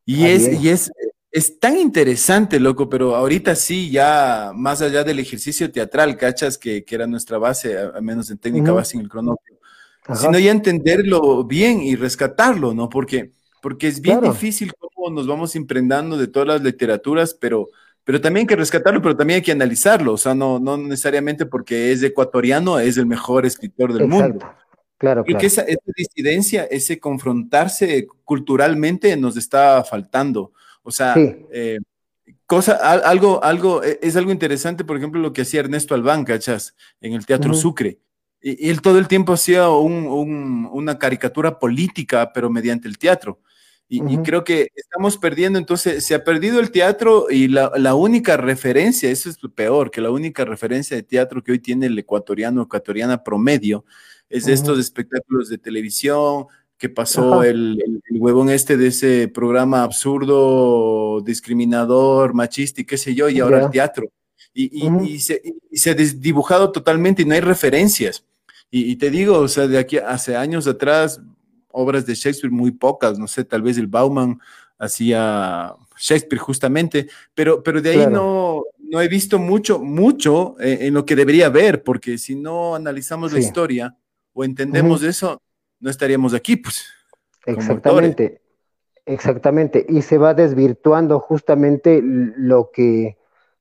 [0.05, 0.93] y ah, es, y es,
[1.33, 6.85] es tan interesante, loco, pero ahorita sí, ya más allá del ejercicio teatral, cachas, que,
[6.85, 9.57] que era nuestra base, al menos en técnica base en el cronómetro,
[10.15, 12.91] sino ya entenderlo bien y rescatarlo, ¿no?
[12.91, 13.33] Porque
[13.67, 17.67] porque es bien difícil cómo nos vamos imprendando de todas las literaturas, pero,
[18.05, 21.47] pero también hay que rescatarlo, pero también hay que analizarlo, o sea, no, no necesariamente
[21.47, 24.39] porque es ecuatoriano es el mejor escritor del mundo.
[24.99, 30.53] Claro, Creo que esa, esa, disidencia, ese confrontarse culturalmente nos está faltando.
[30.85, 31.81] O sea, eh,
[32.47, 36.77] cosa, algo, algo, e, es algo interesante, por ejemplo, lo que hacía Ernesto Albán, ¿cachas?
[37.01, 37.99] En el Teatro Sucre.
[38.41, 43.41] Y, él todo el tiempo hacía una caricatura política, pero mediante el teatro.
[43.89, 49.11] Y, creo que estamos perdiendo, entonces se ha perdido el teatro y la, única referencia,
[49.11, 52.63] eso es lo peor, que la única referencia de teatro que hoy tiene el ecuatoriano,
[52.63, 53.85] ecuatoriana promedio,
[54.29, 56.47] es estos espectáculos de televisión,
[56.79, 57.79] que pasó el,
[58.11, 63.71] huevón este de ese programa absurdo, discriminador, machista y qué sé yo, y ahora el
[63.71, 64.11] teatro.
[64.53, 68.25] Y, se, ha desdibujado totalmente y no hay referencias.
[68.71, 71.21] Y, te digo, o sea, de aquí hace años atrás,
[71.77, 74.41] obras de Shakespeare muy pocas, no sé, tal vez el Bauman
[74.79, 80.95] hacía Shakespeare justamente, pero, pero de ahí no, no he visto mucho, mucho eh, en
[80.95, 83.95] lo que debería ver, porque si no analizamos la historia
[84.33, 85.41] o entendemos eso,
[85.81, 86.87] no estaríamos aquí, pues.
[87.45, 88.41] Exactamente,
[89.05, 89.85] exactamente.
[89.87, 93.19] Y se va desvirtuando justamente lo que,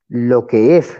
[0.08, 0.96] lo que es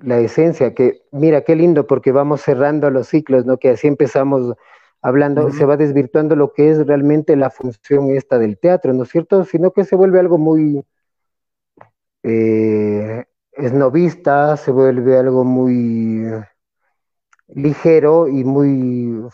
[0.00, 3.58] la esencia, que mira, qué lindo, porque vamos cerrando los ciclos, ¿no?
[3.58, 4.56] Que así empezamos
[5.02, 9.10] hablando, se va desvirtuando lo que es realmente la función esta del teatro, ¿no es
[9.10, 9.44] cierto?
[9.44, 10.84] Sino que se vuelve algo muy
[12.22, 16.26] eh, esnovista, se vuelve algo muy
[17.48, 19.26] ligero y muy,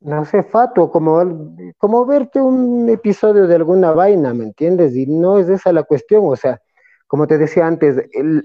[0.00, 4.94] no sé, fatuo, como, como verte un episodio de alguna vaina, ¿me entiendes?
[4.96, 6.60] Y no es esa la cuestión, o sea,
[7.06, 7.96] como te decía antes,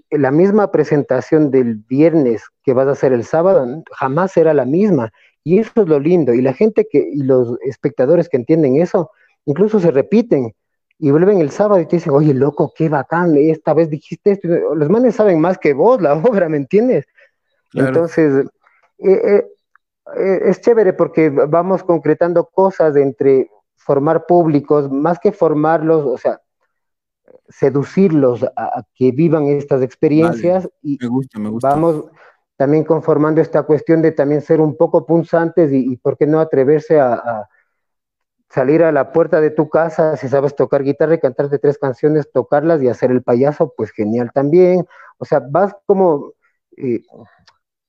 [0.09, 5.11] la misma presentación del viernes que vas a hacer el sábado jamás será la misma.
[5.45, 6.33] Y eso es lo lindo.
[6.33, 9.11] Y la gente que, y los espectadores que entienden eso,
[9.45, 10.53] incluso se repiten
[10.97, 14.47] y vuelven el sábado y te dicen, oye, loco, qué bacán, esta vez dijiste esto.
[14.47, 17.05] Los manes saben más que vos la obra, ¿me entiendes?
[17.73, 18.47] Entonces,
[18.97, 19.45] eh, eh,
[20.17, 26.41] eh, es chévere porque vamos concretando cosas entre formar públicos, más que formarlos, o sea,
[27.49, 31.69] seducirlos a, que vivan estas experiencias y me gusta, me gusta.
[31.69, 32.05] vamos
[32.57, 36.99] también conformando esta cuestión de también ser un poco punzantes y, por qué no atreverse
[36.99, 37.47] a,
[38.49, 42.31] salir a la puerta de tu casa, si sabes tocar guitarra y cantarte tres canciones,
[42.31, 44.85] tocarlas y hacer el payaso, pues genial también.
[45.17, 46.31] O sea, vas como,
[46.77, 47.01] eh,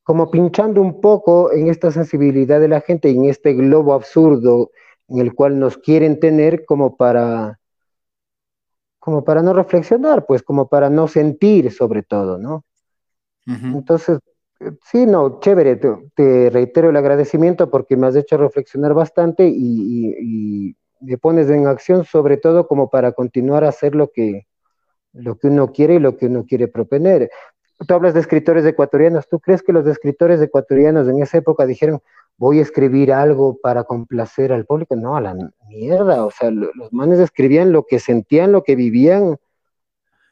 [0.03, 4.71] como pinchando un poco en esta sensibilidad de la gente y en este globo absurdo
[5.07, 7.59] en el cual nos quieren tener como para
[8.99, 12.65] como para no reflexionar, pues como para no sentir sobre todo, ¿no?
[13.45, 14.19] Entonces,
[14.83, 15.75] Sí, no, chévere,
[16.15, 22.05] te, reitero el agradecimiento porque me has hecho reflexionar bastante y, me pones en acción
[22.05, 24.47] sobre todo como para continuar a hacer lo que,
[25.13, 27.29] lo que uno quiere y lo que uno quiere proponer.
[27.87, 32.01] tú hablas de escritores ecuatorianos, ¿tú crees que los escritores ecuatorianos en esa época dijeron,
[32.35, 34.95] voy a escribir algo para complacer al público?
[34.95, 35.35] No, a la
[35.67, 39.37] mierda, o sea, los manes escribían lo que sentían, lo que vivían.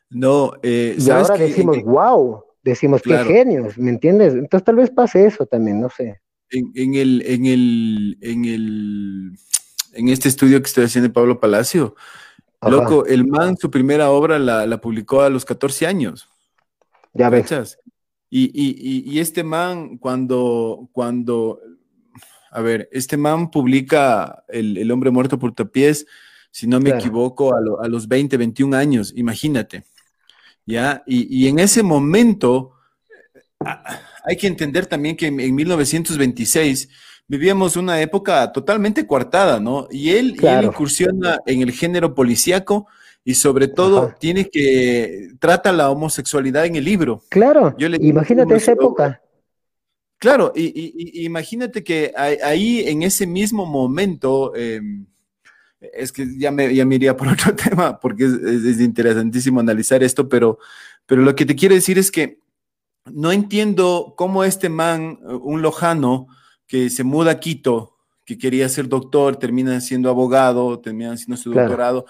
[0.10, 4.34] No, eh, y ahora decimos, wow, decimos, qué genios, ¿me entiendes?
[4.34, 6.20] Entonces tal vez pase eso también, no sé.
[6.50, 9.32] En, el, en el, en el,
[9.94, 11.96] en este estudio que estoy haciendo de Pablo Palacio,
[12.62, 16.28] loco, el man, su primera obra la, la publicó a los 14 años.
[17.14, 17.78] Ya ves.
[18.30, 21.60] Y, y, y, este man, cuando, cuando,
[22.52, 26.06] a ver, este man publica El, el hombre muerto por tapiés,
[26.52, 29.84] si no me equivoco, a, a, los 20, 21 años, imagínate.
[30.66, 31.04] ¿Ya?
[31.06, 32.74] Y, y en ese momento,
[34.26, 36.90] hay que entender también que en, 1926
[37.28, 39.88] vivíamos una época totalmente coartada, ¿no?
[39.92, 42.88] Y él, y él incursiona en el género policíaco
[43.24, 47.24] y sobre todo tiene que trata la homosexualidad en el libro.
[47.30, 49.22] Claro, imagínate esa época.
[50.18, 55.06] Claro, y, imagínate que ahí en ese mismo momento, em,
[55.94, 60.30] es que ya me, ya me iría por otro tema, porque es, interesantísimo analizar esto,
[60.30, 60.60] pero,
[61.06, 62.40] pero lo que te quiero decir es que
[63.06, 66.28] no entiendo cómo este man, un lojano,
[66.68, 71.52] que se muda a Quito, que quería ser doctor, termina siendo abogado, termina haciendo su
[71.54, 72.06] doctorado,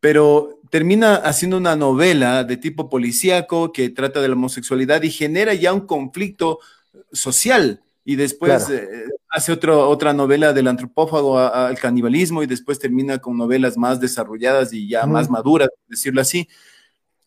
[0.00, 5.52] pero termina haciendo una novela de tipo policíaco que trata de la homosexualidad y genera
[5.52, 6.60] ya un conflicto
[7.12, 7.82] social.
[8.04, 13.78] Y después eh, hace otra novela del antropófago al canibalismo y después termina con novelas
[13.78, 16.48] más desarrolladas y ya más maduras, decirlo así.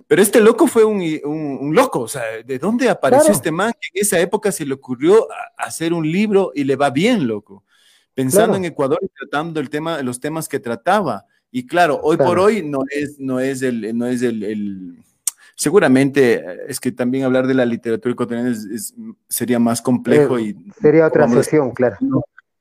[0.06, 4.02] Pero este loco fue un, loco, o sea, ¿de dónde apareció este man que en
[4.02, 5.28] esa época se le ocurrió
[5.58, 7.64] hacer un libro y le va bien, loco?
[8.14, 11.26] Pensando en Ecuador y tratando el tema, los temas que trataba.
[11.52, 15.04] Y claro, hoy por hoy no es, no es el, no es el,
[15.56, 18.56] seguramente eh, es que también hablar de la literatura ecuatoriana
[19.28, 21.98] sería más complejo y sería otra sesión, claro.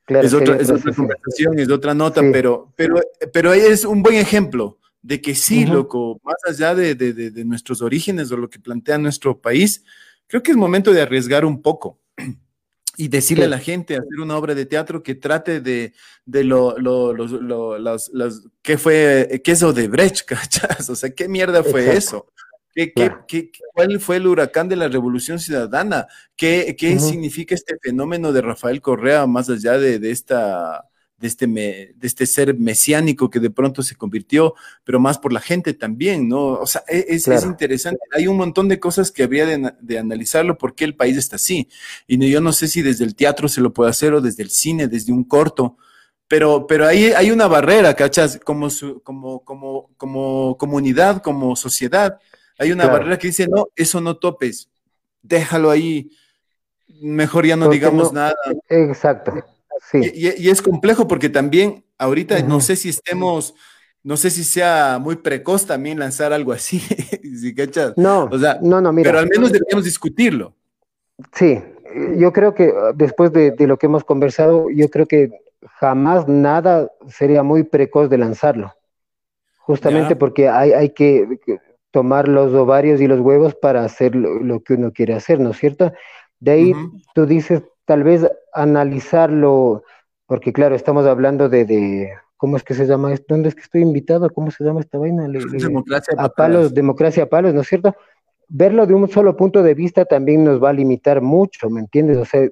[0.09, 0.59] es otra,
[0.95, 3.01] conversación, es otra nota, pero, pero,
[3.33, 7.83] pero es un buen ejemplo de que sí, loco, más allá de, de, de, nuestros
[7.83, 9.85] orígenes o lo que plantea nuestro país,
[10.29, 11.99] creo que es momento de arriesgar un poco
[12.97, 15.93] y decirle a la gente, hacer una obra de teatro que trate de,
[16.25, 20.89] de lo, lo, lo, las, las, ¿qué fue, qué es Odebrecht, cachas?
[20.89, 22.27] O sea, ¿qué mierda fue eso?
[22.75, 22.93] ¿Qué,
[23.29, 26.07] qué, cuál fue el huracán de la Revolución Ciudadana?
[26.37, 30.89] ¿Qué, qué significa este fenómeno de Rafael Correa más allá de, de esta
[31.23, 35.41] de este, de este ser mesiánico que de pronto se convirtió, pero más por la
[35.41, 36.55] gente también, ¿no?
[36.55, 38.01] O sea, e, es, es interesante.
[38.13, 41.37] Hay un montón de cosas que habría de, de, analizarlo, por qué el país está
[41.37, 41.69] así.
[42.09, 44.51] Y yo no sé si desde el teatro se lo puede hacer o desde el
[44.51, 45.77] cine, desde un corto.
[46.27, 48.41] Pero, pero ahí hay una barrera, ¿cachas?
[48.43, 48.69] Como,
[49.05, 52.19] como, como, como comunidad, como sociedad,
[52.59, 54.69] hay una barrera que dice, no, eso no topes,
[55.23, 56.11] déjalo ahí,
[57.01, 58.35] mejor ya no digamos nada.
[58.69, 59.35] Exacto.
[59.93, 63.55] Y, es complejo porque también ahorita no sé si estemos,
[64.03, 66.79] no sé si sea muy precoz también lanzar algo así,
[67.41, 67.95] ¿sí cachas?
[67.97, 69.11] No, o sea, no, no, mira.
[69.11, 70.55] Pero al menos deberíamos discutirlo.
[71.35, 71.63] Sí,
[72.17, 75.31] yo creo que ah, después de, lo que hemos conversado, yo creo que
[75.79, 78.73] jamás nada sería muy precoz de lanzarlo.
[79.59, 81.39] Justamente porque hay, hay que
[81.93, 85.59] tomar los ovarios y los huevos para hacer lo, que uno quiere hacer, ¿no es
[85.59, 85.93] cierto?
[86.41, 86.75] De ahí
[87.15, 89.85] tú dices, tal vez analizarlo,
[90.27, 93.27] porque claro, estamos hablando de, ¿cómo es que se llama esto?
[93.29, 94.31] ¿Dónde es que estoy invitado?
[94.31, 95.29] ¿Cómo se llama esta vaina?
[95.29, 97.95] democracia a palos, democracia a palos, ¿no es cierto?
[98.49, 102.17] Verlo de un solo punto de vista también nos va a limitar mucho, ¿me entiendes?
[102.17, 102.49] O sea,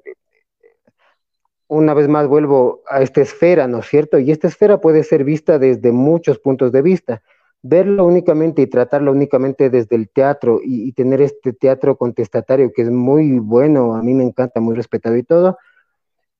[1.66, 4.18] una vez más vuelvo a esta esfera, ¿no es cierto?
[4.18, 7.22] Y esta esfera puede ser vista desde muchos puntos de vista
[7.62, 12.90] verlo únicamente y tratarlo únicamente desde el teatro y, tener este teatro contestatario que es
[12.90, 15.58] muy bueno, a mí me encanta, muy respetado y todo,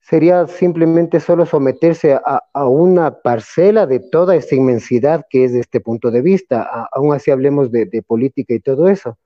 [0.01, 5.81] sería simplemente solo someterse a, una parcela de toda esta inmensidad que es de este
[5.81, 9.19] punto de vista, aún así hablemos de, política y todo eso.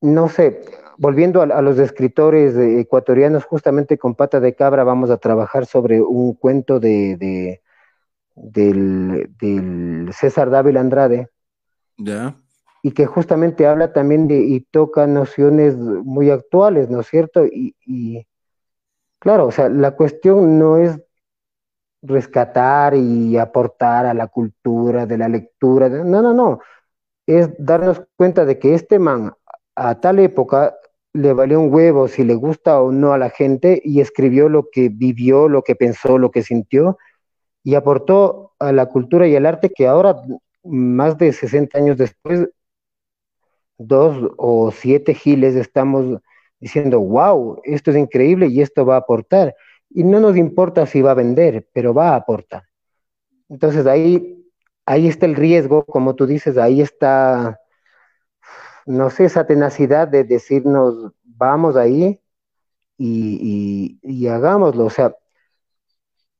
[0.00, 0.62] No sé,
[0.98, 6.34] volviendo a, los escritores ecuatorianos, justamente con Pata de Cabra vamos a trabajar sobre un
[6.34, 7.60] cuento de
[8.34, 11.28] del, César Dávila Andrade.
[11.96, 12.36] Ya.
[12.82, 17.44] Y que justamente habla también de, y toca nociones muy actuales, ¿no es cierto?
[17.46, 18.26] Y,
[19.18, 21.00] claro, o sea, la cuestión no es
[22.02, 26.58] rescatar y aportar a la cultura de la lectura, no, no, no,
[27.26, 29.32] es darnos cuenta de que este man
[29.76, 30.74] a tal época
[31.12, 34.68] le valió un huevo si le gusta o no a la gente y escribió lo
[34.72, 36.98] que vivió, lo que pensó, lo que sintió
[37.64, 40.16] y aportó a la cultura y al arte que ahora,
[40.64, 42.48] más de 60 años después,
[43.78, 46.20] dos o siete giles estamos
[46.60, 49.54] diciendo, wow, esto es increíble y esto va a aportar.
[49.90, 52.62] Y no nos importa si va a vender, pero va a aportar.
[53.48, 54.44] Entonces ahí,
[54.86, 57.60] ahí está el riesgo, como tú dices, ahí está,
[58.86, 62.20] no sé, esa tenacidad de decirnos, vamos ahí
[62.98, 64.86] y, y hagámoslo.
[64.86, 65.14] O sea,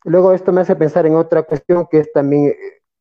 [0.05, 2.55] luego esto me hace pensar en otra cuestión que es también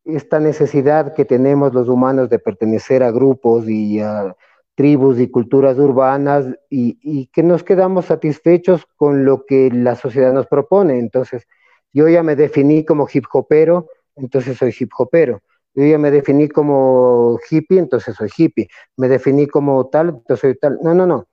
[0.05, 4.35] esta necesidad que tenemos los humanos de pertenecer a grupos y a
[4.75, 10.47] tribus y culturas urbanas y, que nos quedamos satisfechos con lo que la sociedad nos
[10.47, 10.97] propone.
[10.99, 11.47] Entonces,
[11.93, 15.41] yo ya me definí como hip hopero, entonces soy hip hopero.
[15.73, 18.67] Yo ya me definí como hippie, entonces soy hippie.
[18.97, 20.79] Me definí como tal, entonces soy tal.
[20.81, 21.27] No, no, no.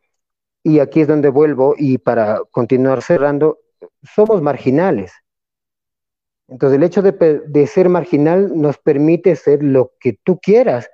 [0.63, 3.59] Y aquí es donde vuelvo y para continuar cerrando,
[4.03, 5.13] somos marginales.
[6.49, 10.91] Entonces el hecho de, ser marginal nos permite ser lo que tú quieras,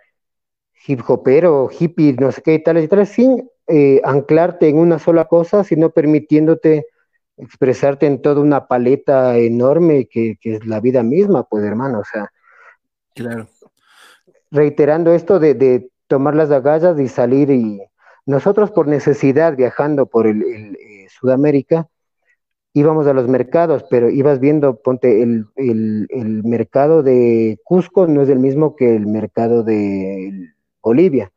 [0.86, 5.26] hip hopero, hippie, no sé qué, tal y tal, sin eh, anclarte en una sola
[5.26, 6.86] cosa, sino permitiéndote
[7.36, 12.30] expresarte en toda una paleta enorme que, es la vida misma, pues hermano, o sea.
[13.14, 13.48] Claro.
[14.50, 17.80] Reiterando esto de, tomar las agallas y salir y
[18.26, 21.88] nosotros por necesidad viajando por el, eh, Sudamérica,
[22.74, 25.46] íbamos a los mercados, pero ibas viendo, ponte, el,
[26.44, 30.52] mercado de Cusco no es el mismo que el mercado de
[30.82, 31.32] Bolivia.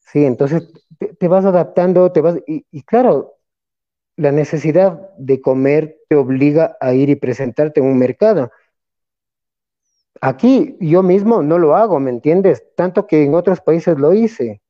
[0.00, 0.70] Sí, entonces
[1.18, 3.36] te, vas adaptando, te vas, y, y, claro,
[4.16, 8.50] la necesidad de comer te obliga a ir y presentarte en un mercado.
[10.20, 12.64] Aquí yo mismo no lo hago, ¿me entiendes?
[12.76, 14.60] Tanto que en otros países lo hice.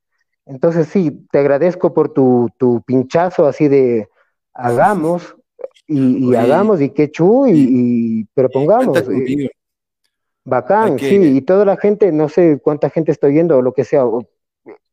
[0.47, 4.09] Entonces sí, te agradezco por tu, tu pinchazo así de
[4.53, 5.37] hagamos,
[5.87, 9.03] y, hagamos y qué chu, y, pero pongamos.
[10.45, 13.85] bacán, sí, y toda la gente, no sé cuánta gente estoy viendo o lo que
[13.85, 14.05] sea,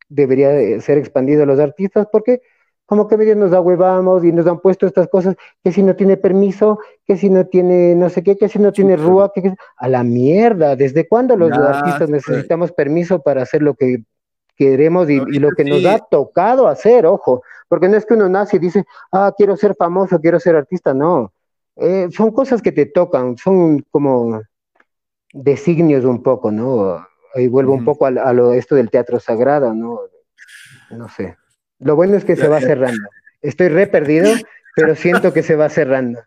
[0.09, 2.41] debería ser expandido a los artistas, porque
[2.85, 6.18] como que medio nos ahuevamos y nos han puesto estas cosas, que si no tiene
[6.18, 9.88] permiso, que si no tiene no sé qué, que si no tiene rúa, que, a
[9.88, 14.03] la mierda, ¿desde cuándo los artistas necesitamos permiso para hacer lo que
[14.57, 18.57] queremos y, lo que nos ha tocado hacer, ojo, porque no es que uno nace
[18.57, 18.84] y dice,
[19.14, 21.31] ah, quiero ser famoso, quiero ser artista, no.
[21.77, 24.41] Eh, son cosas que te tocan, son como
[25.31, 27.07] designios un poco, ¿no?
[27.34, 30.02] Ahí vuelvo un poco a, lo esto del teatro sagrado, ¿no?
[30.89, 31.38] No sé.
[31.80, 33.07] Lo bueno es que se va cerrando.
[33.41, 34.34] Estoy re perdido,
[34.76, 36.19] pero siento que se va cerrando.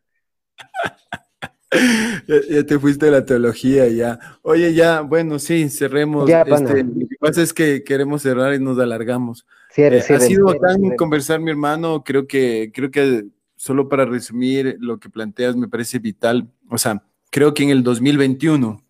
[2.49, 4.19] ya, te fuiste de la teología, ya.
[4.41, 6.27] Oye, ya, bueno, sí, cerremos.
[6.27, 9.47] este, lo que pasa es que queremos cerrar y nos alargamos.
[9.77, 12.05] Eh, ha sido tan conversar, mi hermano.
[12.05, 13.25] Creo que, creo que
[13.57, 16.49] solo para resumir lo que planteas me parece vital.
[16.71, 18.81] O sea, creo que en el 2021,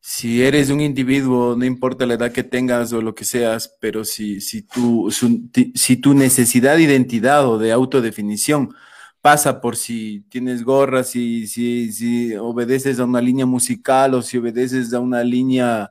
[0.00, 4.04] si eres un individuo, no importa la edad que tengas o lo que seas, pero
[4.04, 5.10] si, si, tu,
[5.74, 8.74] si tu necesidad de identidad o de autodefinición
[9.20, 14.38] pasa por si tienes gorras, si, si, si obedeces a una línea musical o si
[14.38, 15.90] obedeces a una línea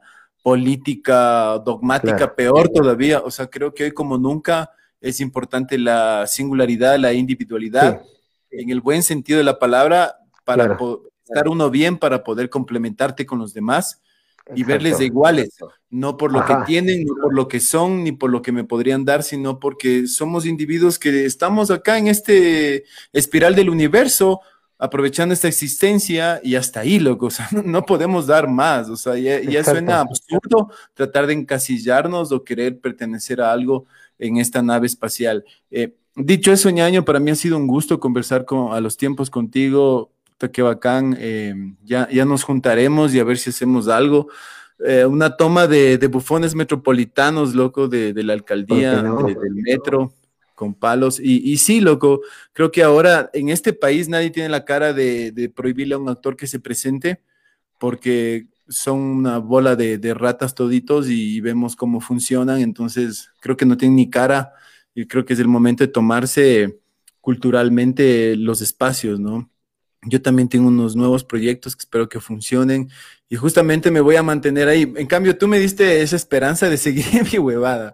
[0.50, 3.20] política dogmática, peor todavía.
[3.20, 8.02] O sea, creo que hoy como nunca es importante la singularidad, la individualidad,
[8.50, 10.16] en el buen sentido de la palabra,
[10.46, 10.76] para
[11.24, 14.02] estar uno bien, para poder complementarte con los demás
[14.56, 15.50] y verles de iguales,
[15.92, 18.64] no por lo que tienen, ni por lo que son, ni por lo que me
[18.64, 24.42] podrían dar, sino porque somos individuos que estamos acá en este espiral del universo,
[24.80, 29.16] aprovechando esta existencia y hasta ahí, loco, o sea, no, podemos dar más, o sea,
[29.18, 33.86] ya, suena absurdo tratar de encasillarnos o querer pertenecer a algo
[34.18, 35.46] en esta nave espacial.
[35.70, 39.30] Eh, dicho eso, ñaño, para mí ha sido un gusto conversar con, a los tiempos
[39.30, 40.12] contigo,
[40.48, 41.18] qué bacán.
[41.20, 41.54] Eh,
[41.84, 44.30] ya, ya nos juntaremos y a ver si hacemos algo.
[44.86, 50.14] Eh, una toma de, bufones metropolitanos, loco, de, la alcaldía, del metro,
[50.60, 51.22] con palos.
[51.24, 52.20] Y, sí, loco,
[52.52, 56.36] creo que ahora en este país nadie tiene la cara de, prohibirle a un actor
[56.36, 57.22] que se presente,
[57.80, 62.60] porque son una bola de, de, ratas toditos y vemos cómo funcionan.
[62.60, 64.52] Entonces, creo que no tienen ni cara
[64.94, 66.82] y creo que es el momento de tomarse
[67.22, 69.50] culturalmente los espacios, ¿no?
[70.04, 72.90] Yo también tengo unos nuevos proyectos que espero que funcionen
[73.30, 74.92] y justamente me voy a mantener ahí.
[74.98, 77.94] En cambio, tú me diste esa esperanza de seguir mi huevada,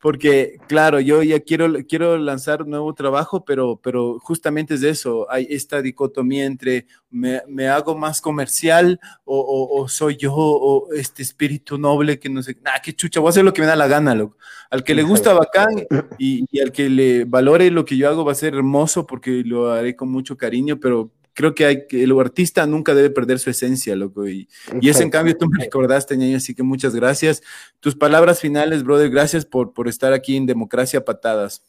[0.00, 5.46] porque claro, yo ya quiero, quiero lanzar nuevo trabajo, pero, pero justamente es eso, hay
[5.50, 11.78] esta dicotomía entre me, me hago más comercial o, o, soy yo o este espíritu
[11.78, 13.88] noble que no sé, nada, qué chucha, voy a hacer lo que me da la
[13.88, 14.36] gana, loco.
[14.70, 15.86] Al que le gusta bacán
[16.18, 19.42] y, y al que le valore lo que yo hago va a ser hermoso porque
[19.44, 23.38] lo haré con mucho cariño, pero creo que hay que, el artista nunca debe perder
[23.38, 24.26] su esencia, loco.
[24.26, 24.48] Y,
[24.80, 27.44] y eso en cambio tú me recordaste, ñaño, así que muchas gracias.
[27.78, 31.62] Tus palabras finales, brother, gracias por, por estar aquí en Democracia Patadas.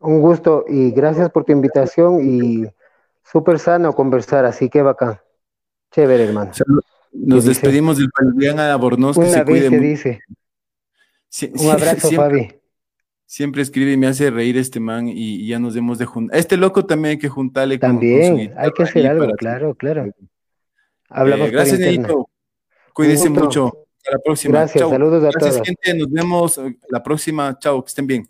[0.00, 2.64] Un gusto y gracias por tu invitación y
[3.22, 5.20] súper sano conversar, así que bacán.
[5.92, 6.50] Chévere, hermano.
[7.12, 9.78] Nos despedimos del Paldián Abornoz, que se cuide.
[9.78, 10.22] dice.
[11.54, 12.61] Un abrazo, Fabi.
[13.32, 16.38] Siempre escribe y me hace reír este man y, ya nos demos de juntar.
[16.38, 17.78] Este loco también hay que juntarle.
[17.78, 20.12] También, hay que hacer algo, claro, claro.
[21.08, 22.28] Hablamos eh, gracias, Neito.
[22.92, 23.86] Cuídense mucho.
[23.96, 24.58] Hasta la próxima.
[24.58, 25.54] Gracias, saludos a todos.
[25.56, 25.94] Gracias, gente.
[25.98, 26.60] Nos vemos
[26.90, 27.58] la próxima.
[27.58, 28.28] Chao, que estén bien.